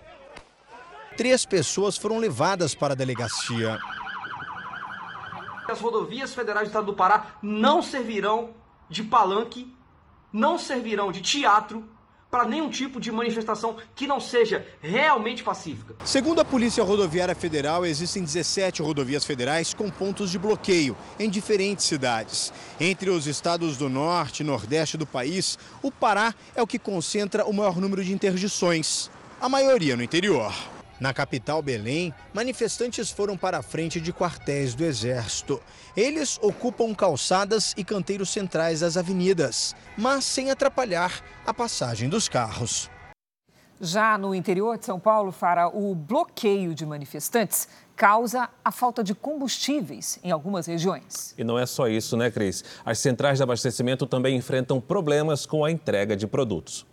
[1.16, 3.78] Três pessoas foram levadas para a delegacia.
[5.66, 8.50] As rodovias federais do estado do Pará não servirão
[8.90, 9.74] de palanque,
[10.30, 11.88] não servirão de teatro
[12.32, 15.94] para nenhum tipo de manifestação que não seja realmente pacífica.
[16.02, 21.84] Segundo a Polícia Rodoviária Federal, existem 17 rodovias federais com pontos de bloqueio em diferentes
[21.84, 22.50] cidades.
[22.80, 27.44] Entre os estados do norte e nordeste do país, o Pará é o que concentra
[27.44, 30.54] o maior número de interdições, a maioria no interior.
[31.02, 35.60] Na capital Belém, manifestantes foram para a frente de quartéis do Exército.
[35.96, 42.88] Eles ocupam calçadas e canteiros centrais das avenidas, mas sem atrapalhar a passagem dos carros.
[43.80, 49.12] Já no interior de São Paulo, Fara, o bloqueio de manifestantes causa a falta de
[49.12, 51.34] combustíveis em algumas regiões.
[51.36, 52.64] E não é só isso, né, Cris?
[52.84, 56.86] As centrais de abastecimento também enfrentam problemas com a entrega de produtos.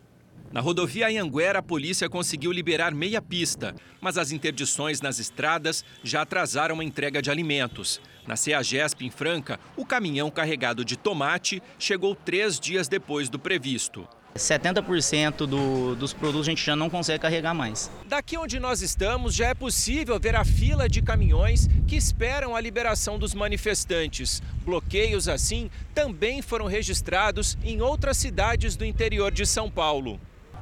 [0.51, 6.23] Na rodovia Anhanguera, a polícia conseguiu liberar meia pista, mas as interdições nas estradas já
[6.23, 8.01] atrasaram a entrega de alimentos.
[8.25, 14.07] Na CEAGESP, em Franca, o caminhão carregado de tomate chegou três dias depois do previsto.
[14.35, 17.91] 70% do, dos produtos a gente já não consegue carregar mais.
[18.07, 22.62] Daqui onde nós estamos, já é possível ver a fila de caminhões que esperam a
[22.62, 24.41] liberação dos manifestantes.
[24.65, 30.19] Bloqueios assim também foram registrados em outras cidades do interior de São Paulo.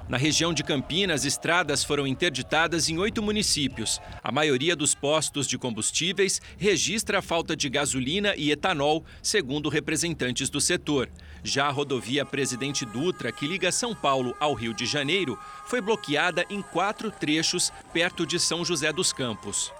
[0.07, 3.99] Na região de Campinas, estradas foram interditadas em oito municípios.
[4.23, 10.49] A maioria dos postos de combustíveis registra a falta de gasolina e etanol, segundo representantes
[10.49, 11.09] do setor.
[11.43, 16.45] Já a rodovia Presidente Dutra, que liga São Paulo ao Rio de Janeiro, foi bloqueada
[16.49, 19.73] em quatro trechos perto de São José dos Campos.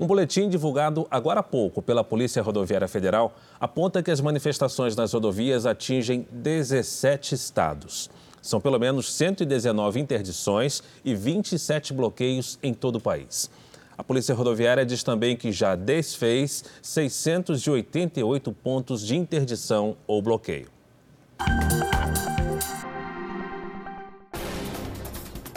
[0.00, 5.12] Um boletim divulgado agora há pouco pela Polícia Rodoviária Federal aponta que as manifestações nas
[5.12, 8.10] rodovias atingem 17 estados.
[8.44, 13.50] São pelo menos 119 interdições e 27 bloqueios em todo o país.
[13.96, 20.68] A Polícia Rodoviária diz também que já desfez 688 pontos de interdição ou bloqueio.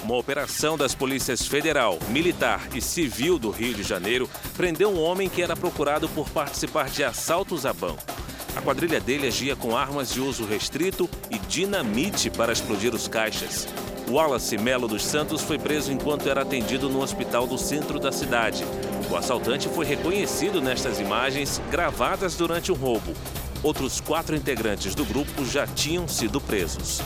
[0.01, 5.27] Uma operação das polícias federal, militar e civil do Rio de Janeiro prendeu um homem
[5.27, 8.16] que era procurado por participar de assaltos a banco.
[8.57, 13.67] A quadrilha dele agia com armas de uso restrito e dinamite para explodir os caixas.
[14.09, 18.65] Wallace Melo dos Santos foi preso enquanto era atendido no hospital do centro da cidade.
[19.11, 23.13] O assaltante foi reconhecido nestas imagens gravadas durante o roubo.
[23.61, 26.99] Outros quatro integrantes do grupo já tinham sido presos.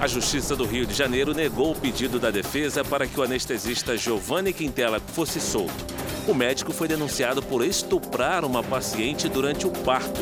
[0.00, 3.98] A Justiça do Rio de Janeiro negou o pedido da defesa para que o anestesista
[3.98, 5.95] Giovanni Quintela fosse solto.
[6.28, 10.20] O médico foi denunciado por estuprar uma paciente durante o parto.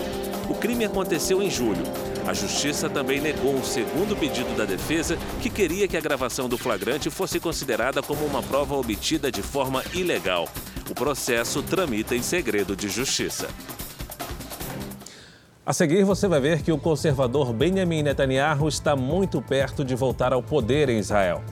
[0.50, 1.82] O crime aconteceu em julho.
[2.26, 6.58] A justiça também negou um segundo pedido da defesa, que queria que a gravação do
[6.58, 10.46] flagrante fosse considerada como uma prova obtida de forma ilegal.
[10.90, 13.48] O processo tramita em segredo de justiça.
[15.64, 20.34] A seguir, você vai ver que o conservador Benjamin Netanyahu está muito perto de voltar
[20.34, 21.42] ao poder em Israel.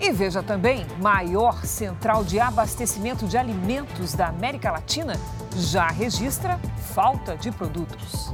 [0.00, 5.14] E veja também, maior central de abastecimento de alimentos da América Latina
[5.56, 6.60] já registra
[6.94, 8.32] falta de produtos.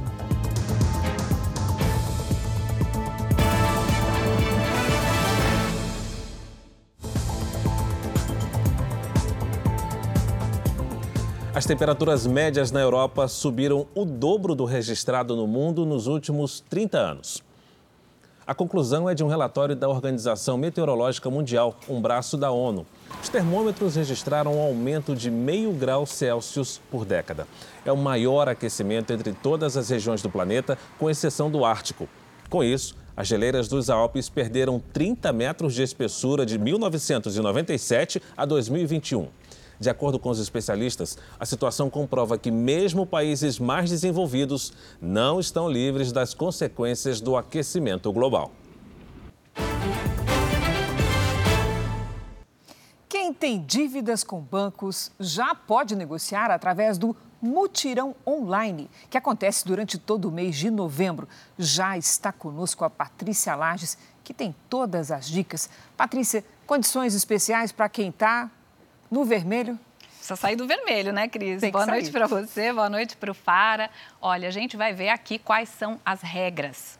[11.55, 16.97] As temperaturas médias na Europa subiram o dobro do registrado no mundo nos últimos 30
[16.97, 17.44] anos.
[18.47, 22.85] A conclusão é de um relatório da Organização Meteorológica Mundial, um braço da ONU.
[23.19, 27.47] Os termômetros registraram um aumento de meio grau Celsius por década.
[27.83, 32.07] É o maior aquecimento entre todas as regiões do planeta, com exceção do Ártico.
[32.47, 39.27] Com isso, as geleiras dos Alpes perderam 30 metros de espessura de 1997 a 2021.
[39.79, 45.69] De acordo com os especialistas, a situação comprova que mesmo países mais desenvolvidos não estão
[45.69, 48.51] livres das consequências do aquecimento global.
[53.07, 59.97] Quem tem dívidas com bancos já pode negociar através do Mutirão Online, que acontece durante
[59.97, 61.27] todo o mês de novembro.
[61.57, 65.69] Já está conosco a Patrícia Lages, que tem todas as dicas.
[65.95, 68.49] Patrícia, condições especiais para quem está
[69.09, 69.79] no vermelho?
[70.25, 71.61] Precisa sair do vermelho, né, Cris?
[71.71, 73.89] Boa noite para você, boa noite para o Fara.
[74.19, 76.97] Olha, a gente vai ver aqui quais são as regras.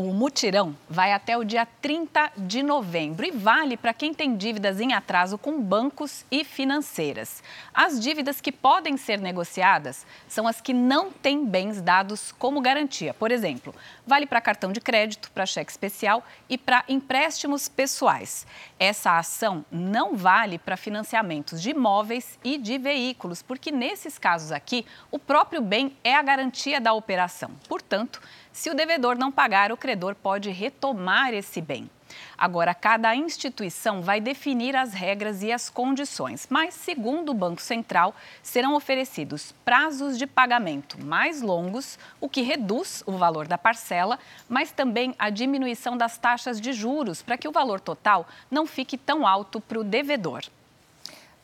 [0.00, 4.80] O mutirão vai até o dia 30 de novembro e vale para quem tem dívidas
[4.80, 7.42] em atraso com bancos e financeiras.
[7.74, 13.12] As dívidas que podem ser negociadas são as que não têm bens dados como garantia.
[13.12, 13.74] Por exemplo,
[14.06, 18.46] vale para cartão de crédito, para cheque especial e para empréstimos pessoais.
[18.78, 24.86] Essa ação não vale para financiamentos de imóveis e de veículos, porque nesses casos aqui,
[25.10, 27.50] o próprio bem é a garantia da operação.
[27.68, 31.88] Portanto, se o devedor não pagar, o credor pode retomar esse bem.
[32.36, 38.14] Agora, cada instituição vai definir as regras e as condições, mas, segundo o Banco Central,
[38.42, 44.70] serão oferecidos prazos de pagamento mais longos, o que reduz o valor da parcela, mas
[44.70, 49.26] também a diminuição das taxas de juros, para que o valor total não fique tão
[49.26, 50.42] alto para o devedor.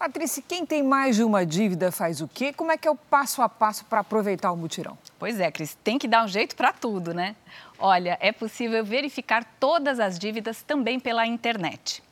[0.04, 2.52] Patrícia, quem tem mais de uma dívida faz o quê?
[2.52, 4.98] Como é que é o passo a passo para aproveitar o mutirão?
[5.18, 7.34] Pois é, Cris, tem que dar um jeito para tudo, né?
[7.78, 12.02] Olha, é possível verificar todas as dívidas também pela internet.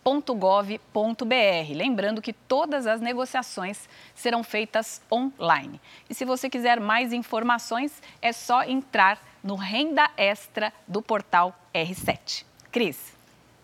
[0.05, 1.75] consumidor.gov.br.
[1.75, 5.81] Lembrando que todas as negociações serão feitas online.
[6.09, 12.45] E se você quiser mais informações, é só entrar no Renda Extra do portal R7.
[12.71, 13.15] Cris.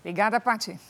[0.00, 0.81] Obrigada, Paty.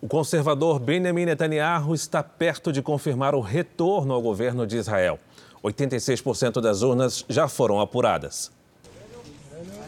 [0.00, 5.18] O conservador Benjamin Netanyahu está perto de confirmar o retorno ao governo de Israel.
[5.62, 8.52] 86% das urnas já foram apuradas.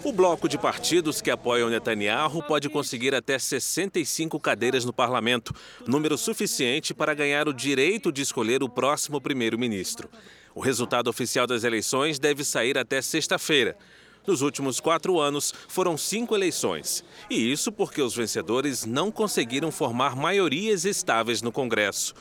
[0.06, 5.52] O bloco de partidos que apoiam Netanyahu pode conseguir até 65 cadeiras no parlamento,
[5.84, 10.08] número suficiente para ganhar o direito de escolher o próximo primeiro-ministro.
[10.54, 13.76] O resultado oficial das eleições deve sair até sexta-feira.
[14.24, 17.02] Nos últimos quatro anos, foram cinco eleições.
[17.28, 22.14] E isso porque os vencedores não conseguiram formar maiorias estáveis no Congresso.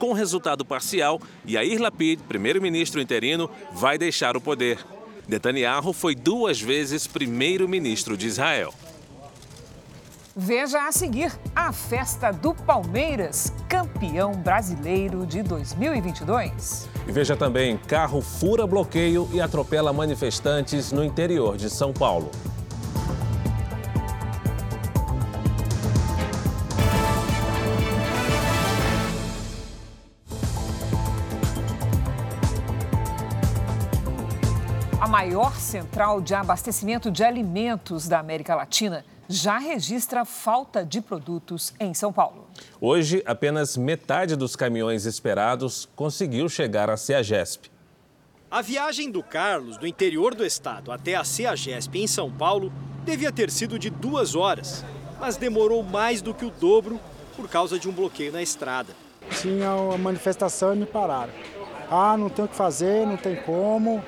[0.00, 4.84] Com o resultado parcial, Yair Lapid, primeiro-ministro interino, vai deixar o poder.
[5.30, 8.74] Netanyahu foi duas vezes primeiro-ministro de Israel.
[10.34, 16.88] Veja a seguir a festa do Palmeiras, campeão brasileiro de 2022.
[17.06, 22.30] E veja também: carro fura bloqueio e atropela manifestantes no interior de São Paulo.
[35.50, 41.92] Maior central de abastecimento de alimentos da América Latina já registra falta de produtos em
[41.92, 42.46] São Paulo.
[42.80, 47.70] Hoje, apenas metade dos caminhões esperados conseguiu chegar à CEAGESP.
[48.50, 52.72] A viagem do Carlos, do interior do estado, até a CEAGESP em São Paulo,
[53.04, 54.84] devia ter sido de duas horas,
[55.20, 57.00] mas demorou mais do que o dobro
[57.36, 58.92] por causa de um bloqueio na estrada.
[59.40, 61.32] Tinha uma manifestação e me pararam.
[61.90, 64.02] Ah, não tem o que fazer, não tem como.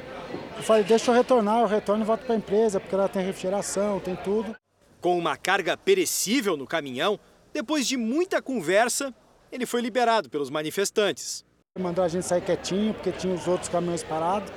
[0.62, 3.26] Eu falei, deixa eu retornar, eu retorno e volto para a empresa, porque ela tem
[3.26, 4.54] refrigeração, tem tudo.
[5.00, 7.18] Com uma carga perecível no caminhão,
[7.52, 9.12] depois de muita conversa,
[9.50, 11.44] ele foi liberado pelos manifestantes.
[11.76, 14.52] Mandou a gente sair quietinho, porque tinha os outros caminhões parados,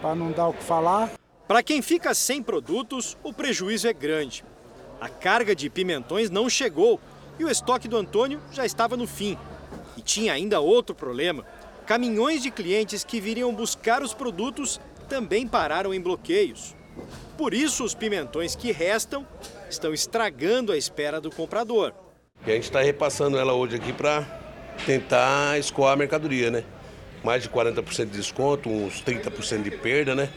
[0.00, 1.10] para não dar o que falar.
[1.48, 4.44] Para quem fica sem produtos, o prejuízo é grande.
[5.00, 7.00] A carga de pimentões não chegou
[7.36, 9.36] e o estoque do Antônio já estava no fim.
[9.96, 11.44] E tinha ainda outro problema:
[11.84, 14.80] caminhões de clientes que viriam buscar os produtos
[15.12, 16.74] também pararam em bloqueios.
[17.36, 19.26] Por isso, os pimentões que restam
[19.68, 21.92] estão estragando a espera do comprador.
[22.46, 24.22] E a gente está repassando ela hoje aqui para
[24.86, 26.64] tentar escoar a mercadoria, né?
[27.22, 30.30] Mais de 40% de desconto, uns 30% de perda, né?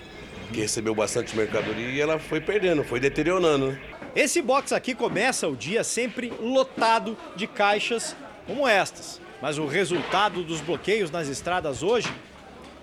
[0.52, 3.82] Que recebeu bastante mercadoria e ela foi perdendo, foi deteriorando, né?
[4.14, 8.14] Esse box aqui começa o dia sempre lotado de caixas
[8.46, 9.22] como estas.
[9.42, 12.14] Mas o resultado dos bloqueios nas estradas hoje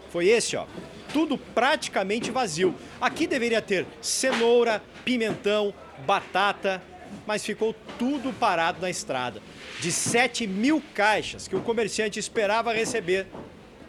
[0.08, 0.64] foi esse, ó.
[1.12, 2.74] Tudo praticamente vazio.
[3.00, 5.74] Aqui deveria ter cenoura, pimentão,
[6.06, 6.82] batata,
[7.26, 9.40] mas ficou tudo parado na estrada.
[9.80, 13.26] De 7 mil caixas que o comerciante esperava receber,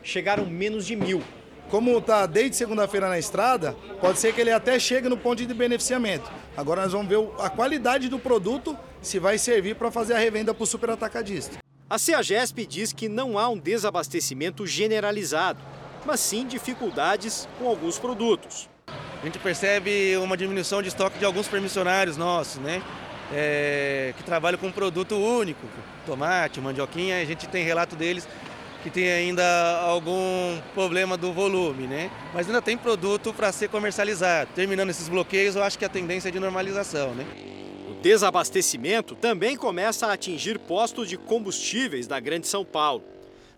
[0.04, 1.24] chegaram menos de mil.
[1.70, 5.54] Como está desde segunda-feira na estrada, pode ser que ele até chegue no ponto de
[5.54, 6.30] beneficiamento.
[6.56, 10.54] Agora nós vamos ver a qualidade do produto, se vai servir para fazer a revenda
[10.54, 11.58] para o superatacadista.
[11.90, 15.62] A CEAGESP diz que não há um desabastecimento generalizado,
[16.06, 18.70] mas sim dificuldades com alguns produtos.
[19.22, 22.82] A gente percebe uma diminuição de estoque de alguns permissionários nossos, né?
[23.32, 25.66] É, que trabalham com um produto único,
[26.06, 28.28] tomate, mandioquinha, a gente tem relato deles
[28.84, 32.12] que tem ainda algum problema do volume, né?
[32.34, 34.50] Mas ainda tem produto para ser comercializado.
[34.54, 37.26] Terminando esses bloqueios, eu acho que a tendência é de normalização, né?
[37.90, 43.13] O desabastecimento também começa a atingir postos de combustíveis da Grande São Paulo.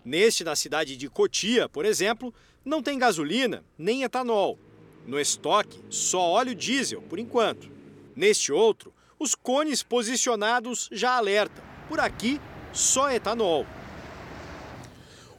[0.06, 2.32] Neste, na cidade de Cotia, por exemplo,
[2.64, 4.56] não tem gasolina nem etanol.
[5.04, 7.68] No estoque, só óleo diesel, por enquanto.
[8.14, 11.64] Neste outro, os cones posicionados já alertam.
[11.88, 12.40] Por aqui,
[12.72, 13.66] só etanol.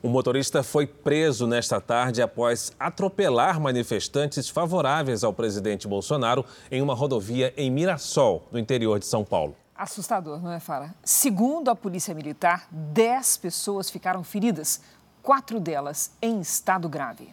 [0.03, 6.93] O motorista foi preso nesta tarde após atropelar manifestantes favoráveis ao presidente Bolsonaro em uma
[6.93, 9.55] rodovia em Mirassol, no interior de São Paulo.
[9.77, 10.95] Assustador, não é, Fara?
[11.03, 14.81] Segundo a Polícia Militar, 10 pessoas ficaram feridas,
[15.21, 17.31] quatro delas em estado grave.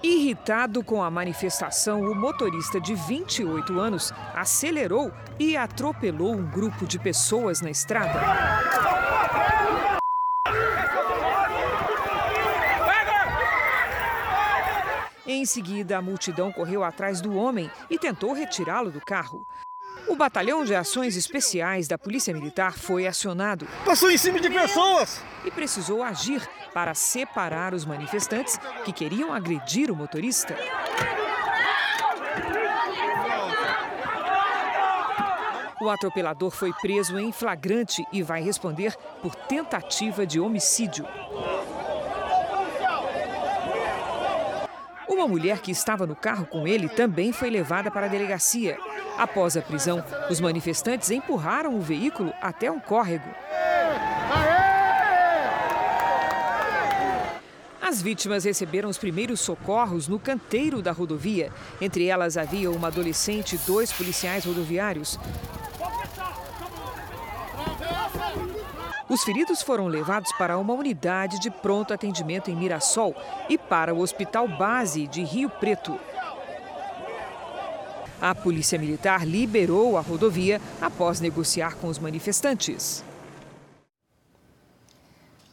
[0.00, 7.00] Irritado com a manifestação, o motorista de 28 anos acelerou e atropelou um grupo de
[7.00, 8.20] pessoas na estrada.
[15.26, 19.44] Em seguida, a multidão correu atrás do homem e tentou retirá-lo do carro.
[20.06, 23.66] O batalhão de ações especiais da Polícia Militar foi acionado.
[23.84, 25.22] Passou em cima de pessoas!
[25.44, 30.56] E precisou agir para separar os manifestantes que queriam agredir o motorista.
[35.80, 41.06] O atropelador foi preso em flagrante e vai responder por tentativa de homicídio.
[45.08, 48.78] Uma mulher que estava no carro com ele também foi levada para a delegacia.
[49.18, 53.28] Após a prisão, os manifestantes empurraram o veículo até um córrego.
[57.80, 61.52] As vítimas receberam os primeiros socorros no canteiro da rodovia.
[61.80, 65.16] Entre elas havia uma adolescente e dois policiais rodoviários.
[69.08, 73.14] Os feridos foram levados para uma unidade de pronto atendimento em Mirassol
[73.48, 75.98] e para o Hospital Base de Rio Preto.
[78.20, 83.04] A Polícia Militar liberou a rodovia após negociar com os manifestantes.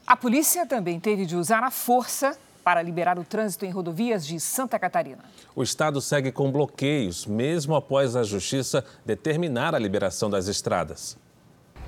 [0.08, 4.40] A polícia também teve de usar a força para liberar o trânsito em rodovias de
[4.40, 5.24] Santa Catarina.
[5.54, 11.18] O estado segue com bloqueios, mesmo após a justiça determinar a liberação das estradas.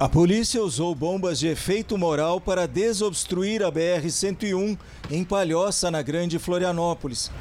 [0.03, 4.77] A polícia usou bombas de efeito moral para desobstruir a BR-101
[5.09, 7.31] em Palhoça, na Grande Florianópolis.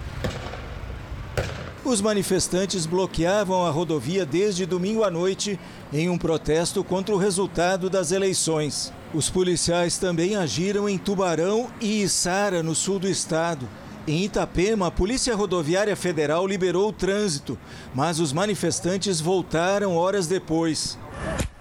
[1.84, 5.58] Os manifestantes bloqueavam a rodovia desde domingo à noite
[5.92, 8.92] em um protesto contra o resultado das eleições.
[9.12, 13.68] Os policiais também agiram em Tubarão e Içara, no sul do estado.
[14.06, 17.58] Em Itapema, a Polícia Rodoviária Federal liberou o trânsito,
[17.92, 20.96] mas os manifestantes voltaram horas depois.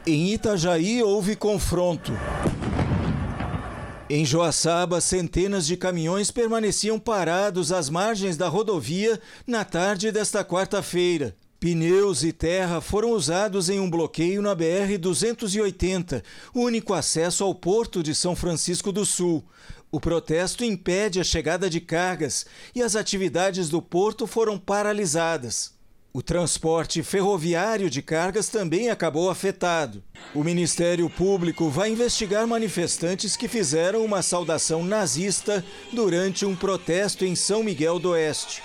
[0.06, 2.12] Em Itajaí houve confronto.
[4.10, 11.36] Em Joaçaba, centenas de caminhões permaneciam parados às margens da rodovia na tarde desta quarta-feira.
[11.60, 16.24] Pneus e terra foram usados em um bloqueio na BR-280,
[16.56, 19.44] único acesso ao porto de São Francisco do Sul.
[19.92, 25.80] O protesto impede a chegada de cargas e as atividades do porto foram paralisadas.
[26.14, 30.04] O transporte ferroviário de cargas também acabou afetado.
[30.36, 37.34] O Ministério Público vai investigar manifestantes que fizeram uma saudação nazista durante um protesto em
[37.34, 38.62] São Miguel do Oeste.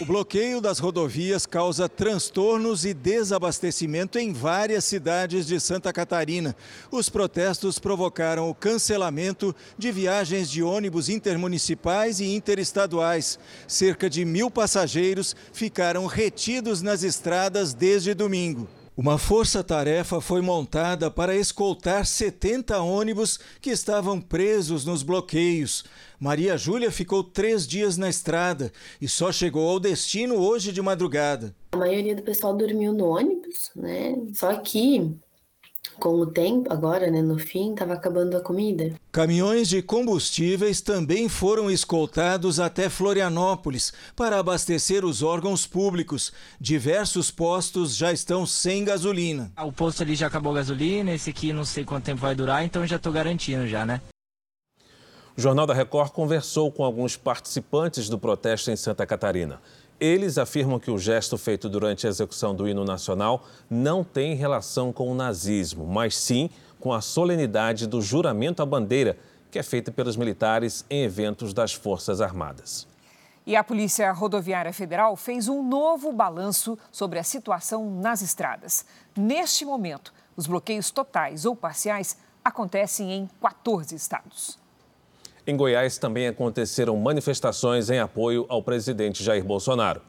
[0.00, 6.54] O bloqueio das rodovias causa transtornos e desabastecimento em várias cidades de Santa Catarina.
[6.88, 13.40] Os protestos provocaram o cancelamento de viagens de ônibus intermunicipais e interestaduais.
[13.66, 18.68] Cerca de mil passageiros ficaram retidos nas estradas desde domingo.
[18.98, 25.84] Uma força-tarefa foi montada para escoltar 70 ônibus que estavam presos nos bloqueios.
[26.18, 31.54] Maria Júlia ficou três dias na estrada e só chegou ao destino hoje de madrugada.
[31.70, 34.16] A maioria do pessoal dormiu no ônibus, né?
[34.34, 35.16] Só que
[35.98, 38.94] com o tempo, agora, né, no fim, estava acabando a comida.
[39.10, 46.32] Caminhões de combustíveis também foram escoltados até Florianópolis para abastecer os órgãos públicos.
[46.60, 49.52] Diversos postos já estão sem gasolina.
[49.58, 52.64] O posto ali já acabou a gasolina, esse aqui não sei quanto tempo vai durar,
[52.64, 54.00] então já estou garantindo já, né?
[55.36, 59.60] O Jornal da Record conversou com alguns participantes do protesto em Santa Catarina.
[60.00, 64.92] Eles afirmam que o gesto feito durante a execução do hino nacional não tem relação
[64.92, 69.18] com o nazismo, mas sim com a solenidade do juramento à bandeira,
[69.50, 72.86] que é feita pelos militares em eventos das Forças Armadas.
[73.44, 78.84] E a Polícia Rodoviária Federal fez um novo balanço sobre a situação nas estradas.
[79.16, 84.57] Neste momento, os bloqueios totais ou parciais acontecem em 14 estados.
[85.48, 90.02] Em Goiás também aconteceram manifestações em apoio ao presidente Jair Bolsonaro.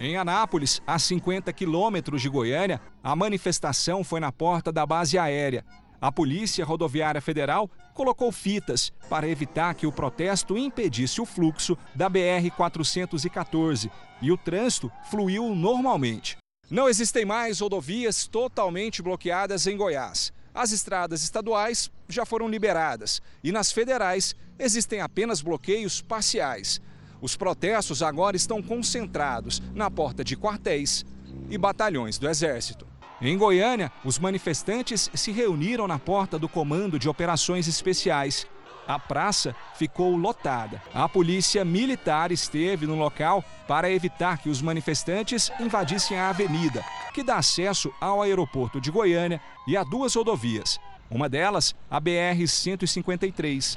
[0.00, 5.64] Em Anápolis, a 50 quilômetros de Goiânia, a manifestação foi na porta da base aérea.
[6.00, 12.10] A Polícia Rodoviária Federal colocou fitas para evitar que o protesto impedisse o fluxo da
[12.10, 13.88] BR-414
[14.20, 16.36] e o trânsito fluiu normalmente.
[16.68, 20.32] Não existem mais rodovias totalmente bloqueadas em Goiás.
[20.52, 26.80] As estradas estaduais já foram liberadas e nas federais existem apenas bloqueios parciais.
[27.20, 31.04] Os protestos agora estão concentrados na porta de quartéis
[31.48, 32.86] e batalhões do Exército.
[33.20, 38.44] Em Goiânia, os manifestantes se reuniram na porta do Comando de Operações Especiais.
[38.88, 40.82] A praça ficou lotada.
[40.92, 46.84] A polícia militar esteve no local para evitar que os manifestantes invadissem a avenida,
[47.14, 50.80] que dá acesso ao aeroporto de Goiânia e a duas rodovias.
[51.12, 53.76] Uma delas, a BR-153.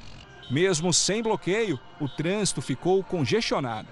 [0.49, 3.89] Mesmo sem bloqueio, o trânsito ficou congestionado.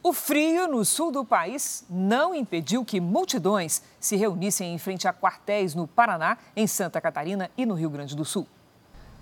[0.00, 5.12] O frio no sul do país não impediu que multidões se reunissem em frente a
[5.12, 8.46] quartéis no Paraná, em Santa Catarina e no Rio Grande do Sul.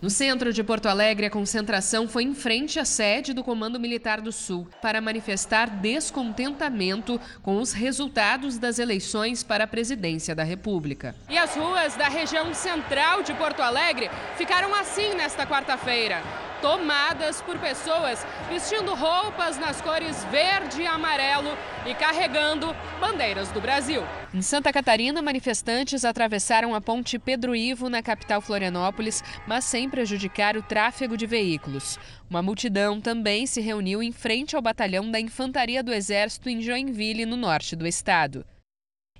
[0.03, 4.21] No centro de Porto Alegre, a concentração foi em frente à sede do Comando Militar
[4.21, 11.15] do Sul para manifestar descontentamento com os resultados das eleições para a presidência da República.
[11.31, 16.21] E as ruas da região central de Porto Alegre ficaram assim nesta quarta-feira
[16.63, 24.03] tomadas por pessoas vestindo roupas nas cores verde e amarelo e carregando bandeiras do Brasil.
[24.33, 30.57] Em Santa Catarina, manifestantes atravessaram a ponte Pedro Ivo na capital Florianópolis, mas sem prejudicar
[30.57, 31.99] o tráfego de veículos.
[32.31, 37.27] Uma multidão também se reuniu em frente ao batalhão da Infantaria do Exército em Joinville,
[37.27, 38.43] no norte do estado.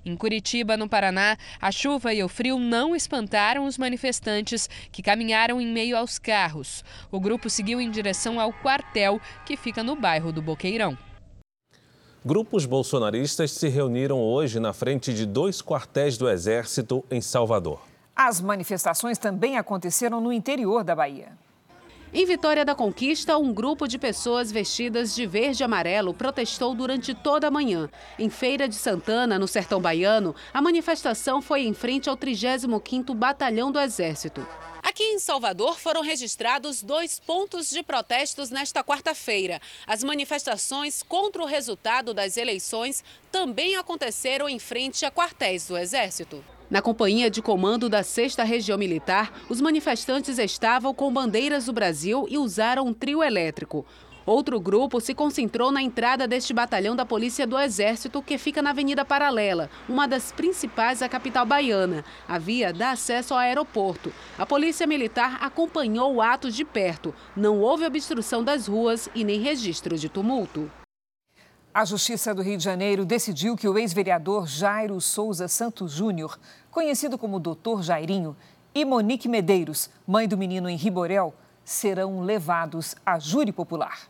[0.03, 5.61] Em Curitiba, no Paraná, a chuva e o frio não espantaram os manifestantes que caminharam
[5.61, 6.83] em meio aos carros.
[7.11, 10.97] O grupo seguiu em direção ao quartel, que fica no bairro do Boqueirão.
[12.25, 17.92] Grupos bolsonaristas se reuniram hoje na frente de dois quartéis do Exército em Salvador.
[18.15, 21.31] As manifestações também aconteceram no interior da Bahia.
[22.15, 27.11] Em Vitória da Conquista, um grupo de pessoas vestidas de verde e amarelo protestou durante
[27.15, 27.89] toda a manhã.
[28.19, 33.71] Em Feira de Santana, no sertão baiano, a manifestação foi em frente ao 35º Batalhão
[33.71, 34.45] do Exército.
[34.83, 39.59] Aqui em Salvador foram registrados dois pontos de protestos nesta quarta-feira.
[39.87, 46.45] As manifestações contra o resultado das eleições também aconteceram em frente a quartéis do Exército.
[46.73, 52.25] Na companhia de comando da 6 Região Militar, os manifestantes estavam com bandeiras do Brasil
[52.27, 53.85] e usaram um trio elétrico.
[54.25, 58.71] Outro grupo se concentrou na entrada deste batalhão da Polícia do Exército, que fica na
[58.71, 62.03] Avenida Paralela, uma das principais da capital baiana.
[62.27, 64.11] A via dá acesso ao aeroporto.
[64.35, 67.13] A Polícia Militar acompanhou o ato de perto.
[67.35, 70.71] Não houve obstrução das ruas e nem registro de tumulto.
[71.75, 76.37] A Justiça do Rio de Janeiro decidiu que o ex-vereador Jairo Souza Santos Júnior,
[76.73, 78.35] conhecido como Doutor Jairinho,
[78.73, 81.31] e Monique Medeiros, mãe do menino em Riborel,
[81.63, 84.09] serão levados a júri popular.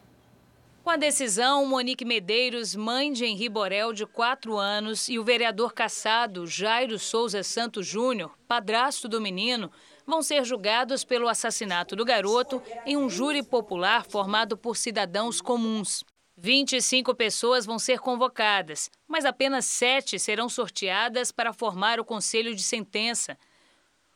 [0.82, 5.74] Com a decisão, Monique Medeiros, mãe de Henri Borel, de 4 anos, e o vereador
[5.74, 9.70] caçado Jairo Souza Santos Júnior, padrasto do menino,
[10.06, 16.04] vão ser julgados pelo assassinato do garoto em um júri popular formado por cidadãos comuns.
[16.44, 22.62] 25 pessoas vão ser convocadas, mas apenas sete serão sorteadas para formar o conselho de
[22.62, 23.38] sentença.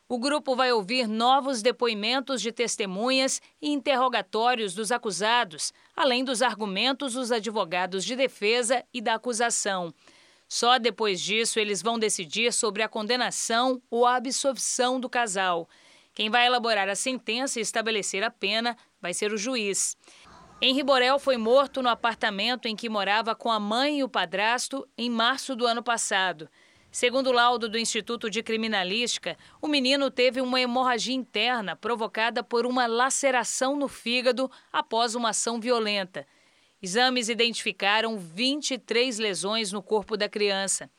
[0.06, 7.14] O grupo vai ouvir novos depoimentos de testemunhas e interrogatórios dos acusados, além dos argumentos
[7.14, 9.90] dos advogados de defesa e da acusação.
[10.46, 15.66] Só depois disso eles vão decidir sobre a condenação ou a absolvição do casal.
[16.12, 19.96] Quem vai elaborar a sentença e estabelecer a pena vai ser o juiz.
[20.60, 24.88] Henri Borel foi morto no apartamento em que morava com a mãe e o padrasto
[24.98, 26.48] em março do ano passado.
[26.90, 32.66] Segundo o laudo do Instituto de Criminalística, o menino teve uma hemorragia interna provocada por
[32.66, 36.26] uma laceração no fígado após uma ação violenta.
[36.82, 40.90] Exames identificaram 23 lesões no corpo da criança.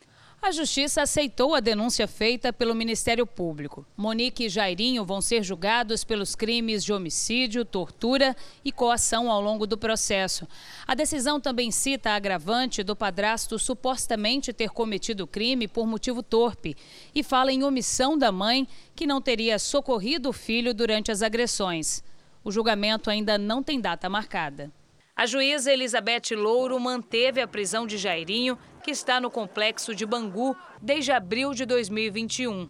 [0.42, 3.86] A Justiça aceitou a denúncia feita pelo Ministério Público.
[3.96, 8.34] Monique e Jairinho vão ser julgados pelos crimes de homicídio, tortura
[8.64, 10.48] e coação ao longo do processo.
[10.88, 16.24] A decisão também cita a agravante do padrasto supostamente ter cometido o crime por motivo
[16.24, 16.76] torpe
[17.14, 18.66] e fala em omissão da mãe
[18.96, 22.02] que não teria socorrido o filho durante as agressões.
[22.46, 24.72] O julgamento ainda não tem data marcada.
[25.20, 28.58] A juíza Elizabeth Louro manteve a prisão de Jairinho,
[28.90, 32.68] que está no complexo de Bangu desde abril de 2021,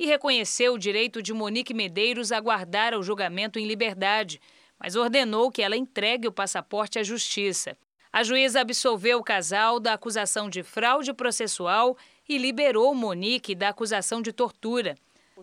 [0.00, 4.40] e reconheceu o direito de Monique Medeiros a aguardar o julgamento em liberdade,
[4.80, 7.78] mas ordenou que ela entregue o passaporte à justiça.
[8.12, 11.96] A juíza absolveu o casal da acusação de fraude processual
[12.28, 14.96] e liberou Monique da acusação de tortura.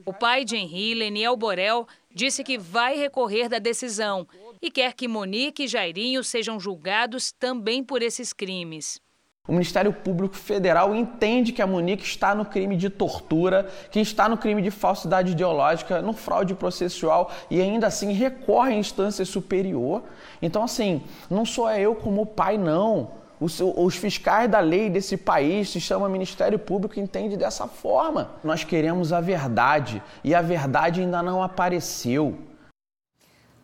[0.05, 4.27] O pai de Henri, Leniel Borel, disse que vai recorrer da decisão
[4.61, 9.01] e quer que Monique e Jairinho sejam julgados também por esses crimes.
[9.47, 14.27] O Ministério Público Federal entende que a Monique está no crime de tortura, que está
[14.27, 20.03] no crime de falsidade ideológica, no fraude processual e ainda assim recorre à instância superior.
[20.41, 23.11] Então, assim, não sou eu como pai, não.
[23.39, 28.31] Os, os, fiscais da lei desse país se chama Ministério Público entende dessa forma.
[28.43, 32.35] Nós queremos a verdade e a verdade ainda não apareceu.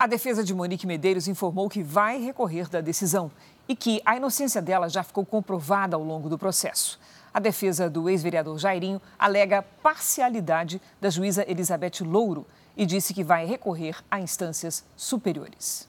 [0.03, 3.31] A defesa de Monique Medeiros informou que vai recorrer da decisão
[3.69, 6.99] e que a inocência dela já ficou comprovada ao longo do processo.
[7.33, 12.45] A defesa do ex-vereador Jairinho alega parcialidade da juíza Elizabeth Louro
[12.75, 15.87] e disse que vai recorrer a instâncias superiores.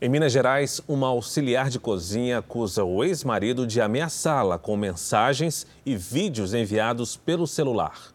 [0.00, 5.94] Em Minas Gerais, uma auxiliar de cozinha acusa o ex-marido de ameaçá-la com mensagens e
[5.94, 8.12] vídeos enviados pelo celular.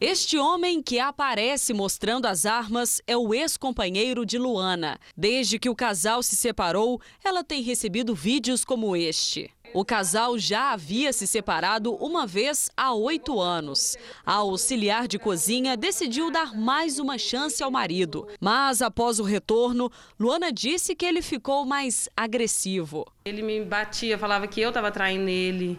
[0.00, 4.98] Este homem que aparece mostrando as armas é o ex-companheiro de Luana.
[5.14, 9.50] Desde que o casal se separou, ela tem recebido vídeos como este.
[9.74, 13.94] O casal já havia se separado uma vez há oito anos.
[14.24, 18.26] A auxiliar de cozinha decidiu dar mais uma chance ao marido.
[18.40, 23.06] Mas após o retorno, Luana disse que ele ficou mais agressivo.
[23.22, 25.78] Ele me batia, falava que eu estava traindo ele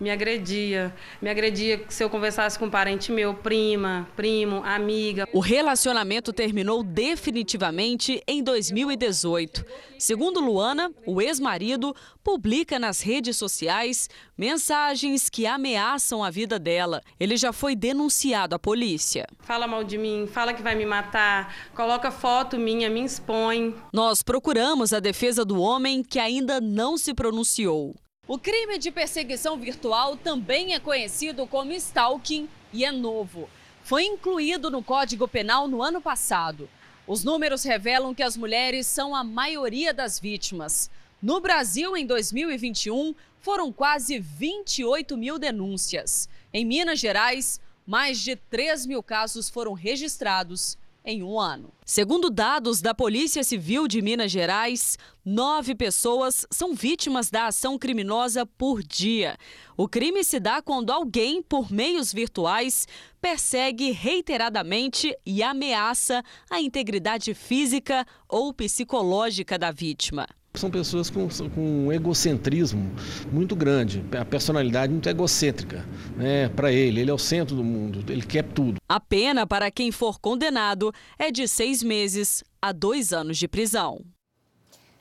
[0.00, 0.94] me agredia.
[1.20, 5.28] Me agredia se eu conversasse com um parente meu, prima, primo, amiga.
[5.32, 9.64] O relacionamento terminou definitivamente em 2018.
[9.98, 17.02] Segundo Luana, o ex-marido publica nas redes sociais mensagens que ameaçam a vida dela.
[17.18, 19.26] Ele já foi denunciado à polícia.
[19.40, 23.74] Fala mal de mim, fala que vai me matar, coloca foto minha, me expõe.
[23.92, 27.94] Nós procuramos a defesa do homem que ainda não se pronunciou.
[28.28, 33.48] O crime de perseguição virtual também é conhecido como stalking e é novo.
[33.82, 36.68] Foi incluído no Código Penal no ano passado.
[37.06, 40.90] Os números revelam que as mulheres são a maioria das vítimas.
[41.22, 46.28] No Brasil, em 2021, foram quase 28 mil denúncias.
[46.52, 50.76] Em Minas Gerais, mais de 3 mil casos foram registrados
[51.08, 51.72] em um ano.
[51.86, 58.44] Segundo dados da Polícia Civil de Minas Gerais, nove pessoas são vítimas da ação criminosa
[58.44, 59.38] por dia.
[59.74, 62.86] O crime se dá quando alguém, por meios virtuais,
[63.22, 70.28] persegue reiteradamente e ameaça a integridade física ou psicológica da vítima.
[70.58, 72.90] São pessoas com, com um egocentrismo
[73.30, 75.86] muito grande, a personalidade muito egocêntrica.
[76.16, 76.48] Né?
[76.48, 78.78] Para ele, ele é o centro do mundo, ele quer tudo.
[78.88, 84.04] A pena para quem for condenado é de seis meses a dois anos de prisão.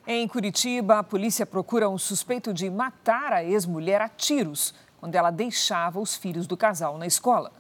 [0.06, 5.32] Em Curitiba, a polícia procura um suspeito de matar a ex-mulher a tiros quando ela
[5.32, 7.52] deixava os filhos do casal na escola.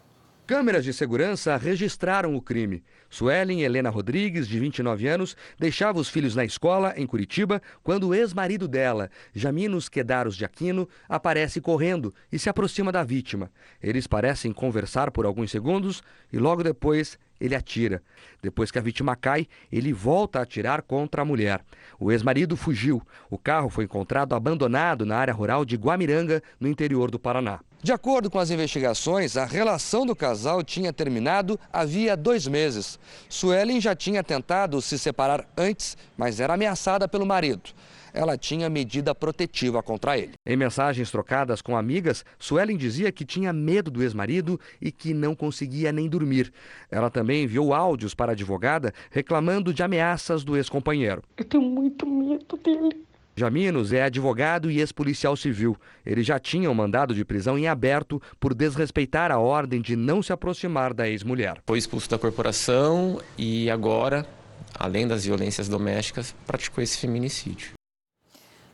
[0.45, 2.83] Câmeras de segurança registraram o crime.
[3.09, 8.15] Suelen Helena Rodrigues, de 29 anos, deixava os filhos na escola, em Curitiba, quando o
[8.15, 13.51] ex-marido dela, Jaminos Quedaros de Aquino, aparece correndo e se aproxima da vítima.
[13.81, 18.01] Eles parecem conversar por alguns segundos e logo depois ele atira.
[18.41, 21.63] Depois que a vítima cai, ele volta a atirar contra a mulher.
[21.99, 23.01] O ex-marido fugiu.
[23.29, 27.59] O carro foi encontrado abandonado na área rural de Guamiranga, no interior do Paraná.
[27.81, 32.99] De acordo com as investigações, a relação do casal tinha terminado havia dois meses.
[33.29, 37.69] Suelen já tinha tentado se separar antes, mas era ameaçada pelo marido.
[38.11, 40.31] Ela tinha medida protetiva contra ele.
[40.43, 45.35] Em mensagens trocadas com amigas, Suelen dizia que tinha medo do ex-marido e que não
[45.35, 46.51] conseguia nem dormir.
[46.89, 51.21] Ela também enviou áudios para a advogada reclamando de ameaças do ex-companheiro.
[51.37, 53.05] Eu tenho muito medo dele.
[53.39, 55.77] Jaminos é advogado e ex-policial civil.
[56.03, 60.23] Ele já tinha um mandado de prisão em aberto por desrespeitar a ordem de não
[60.23, 61.61] se aproximar da ex-mulher.
[61.67, 64.25] Foi expulso da corporação e agora,
[64.73, 67.73] além das violências domésticas, praticou esse feminicídio.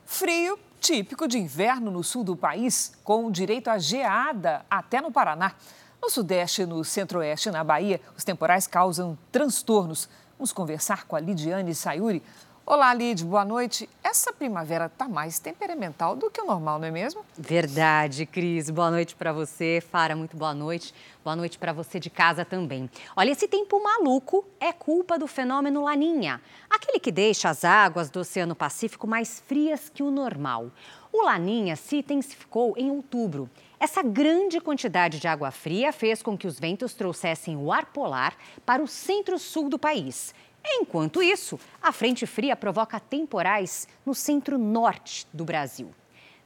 [0.05, 5.55] Frio típico de inverno no sul do país, com direito a geada até no Paraná.
[6.01, 10.07] No Sudeste e no Centro-Oeste, na Bahia, os temporais causam transtornos.
[10.37, 12.23] Vamos conversar com a Lidiane Sayuri,
[12.65, 13.89] Olá, Lid, boa noite.
[14.01, 17.25] Essa primavera está mais temperamental do que o normal, não é mesmo?
[17.37, 18.69] Verdade, Cris.
[18.69, 19.83] Boa noite para você.
[19.91, 20.93] Fara, muito boa noite.
[21.25, 22.89] Boa noite para você de casa também.
[23.17, 26.39] Olha, esse tempo maluco é culpa do fenômeno Laninha,
[26.69, 30.71] aquele que deixa as águas do Oceano Pacífico mais frias que o normal.
[31.11, 33.49] O Laninha se intensificou em outubro.
[33.77, 38.33] Essa grande quantidade de água fria fez com que os ventos trouxessem o ar polar
[38.65, 40.33] para o centro-sul do país.
[40.65, 45.93] Enquanto isso, a frente fria provoca temporais no centro-norte do Brasil.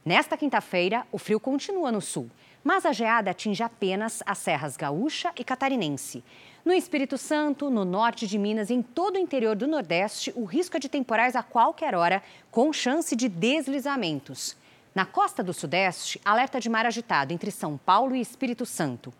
[0.04, 2.30] Nesta quinta-feira, o frio continua no sul,
[2.64, 6.24] mas a geada atinge apenas as serras gaúcha e catarinense.
[6.64, 10.44] No Espírito Santo, no norte de Minas e em todo o interior do Nordeste, o
[10.44, 14.56] risco é de temporais a qualquer hora, com chance de deslizamentos.
[14.94, 19.14] Na costa do Sudeste, alerta de mar agitado entre São Paulo e Espírito Santo.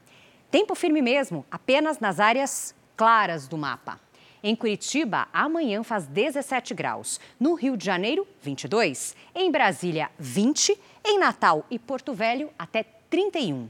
[0.50, 4.00] Tempo firme mesmo, apenas nas áreas claras do mapa.
[4.42, 7.18] Em Curitiba, amanhã faz 17 graus.
[7.40, 9.16] No Rio de Janeiro, 22.
[9.34, 10.78] Em Brasília, 20.
[11.04, 13.68] Em Natal e Porto Velho, até 31.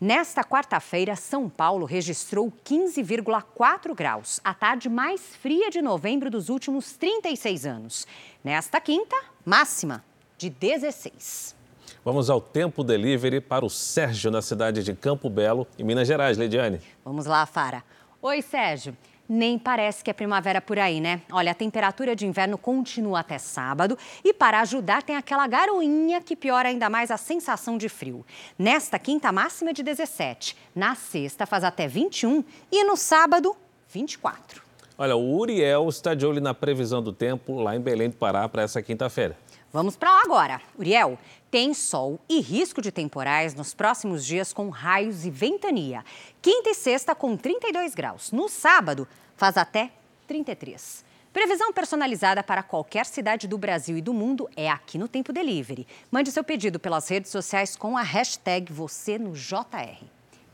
[0.00, 6.92] Nesta quarta-feira, São Paulo registrou 15,4 graus, a tarde mais fria de novembro dos últimos
[6.94, 8.06] 36 anos.
[8.42, 10.02] Nesta quinta, máxima
[10.38, 11.54] de 16.
[12.02, 16.38] Vamos ao tempo delivery para o Sérgio, na cidade de Campo Belo, em Minas Gerais.
[16.38, 16.80] Leidiane.
[17.04, 17.84] Vamos lá, Fara.
[18.22, 18.96] Oi, Sérgio.
[19.32, 21.22] Nem parece que é primavera por aí, né?
[21.30, 26.34] Olha, a temperatura de inverno continua até sábado e para ajudar tem aquela garoinha que
[26.34, 28.26] piora ainda mais a sensação de frio.
[28.58, 33.54] Nesta quinta máxima de 17, na sexta faz até 21 e no sábado
[33.88, 34.62] 24.
[34.98, 38.48] Olha, o Uriel está de olho na previsão do tempo lá em Belém do Pará
[38.48, 39.38] para essa quinta-feira.
[39.72, 40.60] Vamos para lá agora.
[40.76, 41.16] Uriel,
[41.50, 46.04] tem sol e risco de temporais nos próximos dias com raios e ventania.
[46.40, 48.30] Quinta e sexta com 32 graus.
[48.30, 49.90] No sábado, faz até
[50.28, 51.04] 33.
[51.32, 55.86] Previsão personalizada para qualquer cidade do Brasil e do mundo é aqui no Tempo Delivery.
[56.10, 60.04] Mande seu pedido pelas redes sociais com a hashtag você no JR.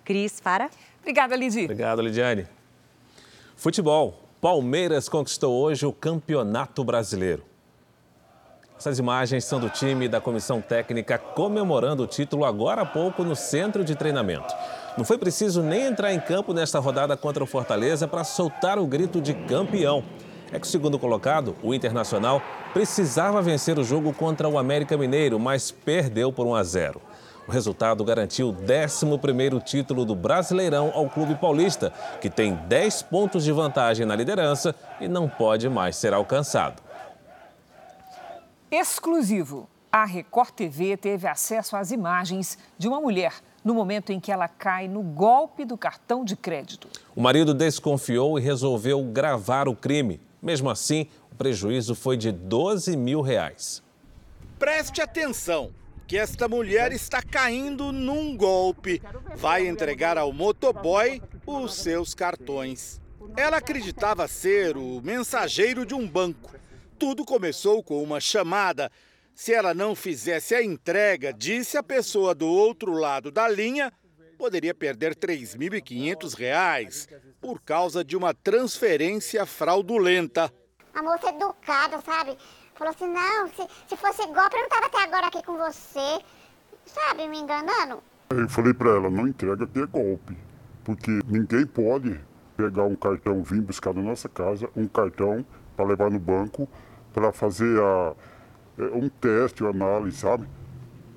[0.04, 0.70] Cris, para.
[1.00, 1.64] Obrigada, Lidy.
[1.64, 2.46] Obrigado, Lidiane.
[3.56, 4.22] Futebol.
[4.40, 7.55] Palmeiras conquistou hoje o Campeonato Brasileiro.
[8.78, 13.34] Essas imagens são do time da comissão técnica comemorando o título agora há pouco no
[13.34, 14.54] centro de treinamento.
[14.98, 18.86] Não foi preciso nem entrar em campo nesta rodada contra o Fortaleza para soltar o
[18.86, 20.04] grito de campeão.
[20.52, 25.40] É que o segundo colocado, o Internacional, precisava vencer o jogo contra o América Mineiro,
[25.40, 27.00] mas perdeu por 1 a 0.
[27.48, 33.42] O resultado garantiu o 11º título do Brasileirão ao Clube Paulista, que tem 10 pontos
[33.42, 36.85] de vantagem na liderança e não pode mais ser alcançado.
[38.70, 39.68] Exclusivo.
[39.92, 43.32] A Record TV teve acesso às imagens de uma mulher
[43.64, 46.88] no momento em que ela cai no golpe do cartão de crédito.
[47.14, 50.20] O marido desconfiou e resolveu gravar o crime.
[50.42, 53.82] Mesmo assim, o prejuízo foi de 12 mil reais.
[54.58, 55.70] Preste atenção
[56.06, 59.00] que esta mulher está caindo num golpe.
[59.36, 63.00] Vai entregar ao motoboy os seus cartões.
[63.36, 66.50] Ela acreditava ser o mensageiro de um banco.
[66.98, 68.90] Tudo começou com uma chamada.
[69.34, 73.92] Se ela não fizesse a entrega, disse a pessoa do outro lado da linha,
[74.38, 77.08] poderia perder R$ 3.500
[77.40, 80.50] por causa de uma transferência fraudulenta.
[80.94, 82.36] A moça educada, sabe?
[82.74, 86.24] Falou assim, não, se, se fosse golpe, eu não estava até agora aqui com você.
[86.86, 88.02] Sabe, me enganando?
[88.30, 90.36] Eu falei para ela, não entrega que é golpe.
[90.82, 92.18] Porque ninguém pode
[92.56, 95.44] pegar um cartão, vir buscar na nossa casa, um cartão
[95.76, 96.68] para levar no banco,
[97.16, 98.12] para fazer a,
[98.78, 100.46] é, um teste, uma análise, sabe?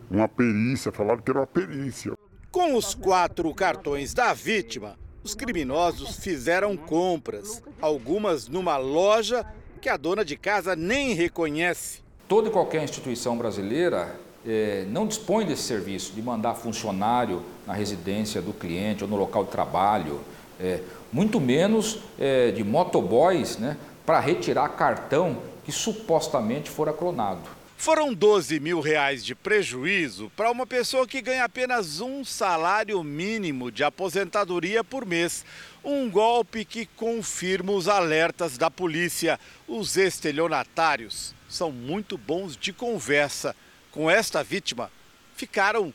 [0.09, 2.13] Uma perícia, falaram que era uma perícia.
[2.49, 9.45] Com os quatro cartões da vítima, os criminosos fizeram compras, algumas numa loja
[9.81, 11.99] que a dona de casa nem reconhece.
[12.29, 14.15] Toda e qualquer instituição brasileira
[14.47, 19.43] é, não dispõe desse serviço de mandar funcionário na residência do cliente ou no local
[19.43, 20.21] de trabalho,
[20.61, 20.79] é,
[21.11, 23.75] muito menos é, de motoboys né,
[24.05, 27.41] para retirar cartão que supostamente fora clonado.
[27.77, 33.71] Foram 12 mil reais de prejuízo para uma pessoa que ganha apenas um salário mínimo
[33.71, 35.45] de aposentadoria por mês.
[35.83, 39.39] Um golpe que confirma os alertas da polícia.
[39.67, 43.55] Os estelionatários são muito bons de conversa.
[43.91, 44.91] Com esta vítima,
[45.35, 45.93] ficaram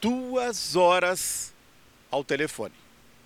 [0.00, 1.54] duas horas
[2.10, 2.74] ao telefone.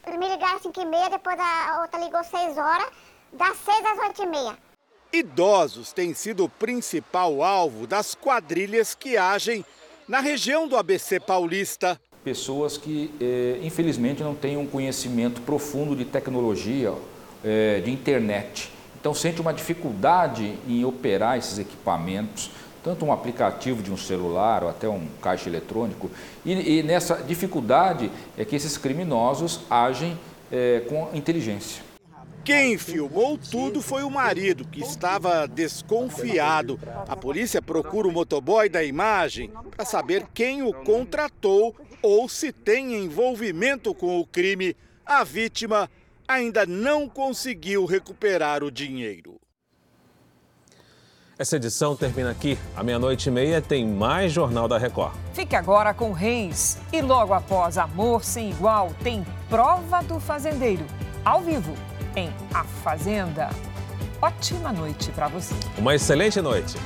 [0.07, 2.89] Me ligaram às 5 e meia, depois a outra ligou 6 horas,
[3.33, 4.70] das 6 às 8 e meia.
[5.13, 9.65] Idosos têm sido o principal alvo das quadrilhas que agem
[10.07, 12.01] na região do ABC paulista.
[12.23, 16.93] Pessoas que, eh, infelizmente, não têm um conhecimento profundo de tecnologia,
[17.45, 18.71] eh, de internet.
[19.01, 22.51] Então, sente uma dificuldade em operar esses equipamentos,
[22.85, 26.11] tanto um aplicativo de um celular ou até um caixa eletrônico.
[26.45, 30.17] E, e nessa dificuldade é que esses criminosos agem
[30.53, 31.90] eh, com inteligência.
[32.45, 36.81] Quem filmou tudo foi o marido, que estava desconfiado.
[37.07, 42.95] A polícia procura o motoboy da imagem para saber quem o contratou ou se tem
[42.95, 44.75] envolvimento com o crime.
[45.05, 45.91] A vítima
[46.27, 49.39] ainda não conseguiu recuperar o dinheiro.
[51.39, 52.59] Essa edição termina aqui.
[52.77, 55.15] À meia-noite e meia tem mais Jornal da Record.
[55.33, 56.79] Fique agora com Reis.
[56.93, 60.85] E logo após Amor Sem Igual, tem Prova do Fazendeiro.
[61.25, 61.75] Ao vivo
[62.17, 63.51] em A Fazenda.
[64.21, 65.55] Ótima noite para você.
[65.79, 66.77] Uma excelente noite.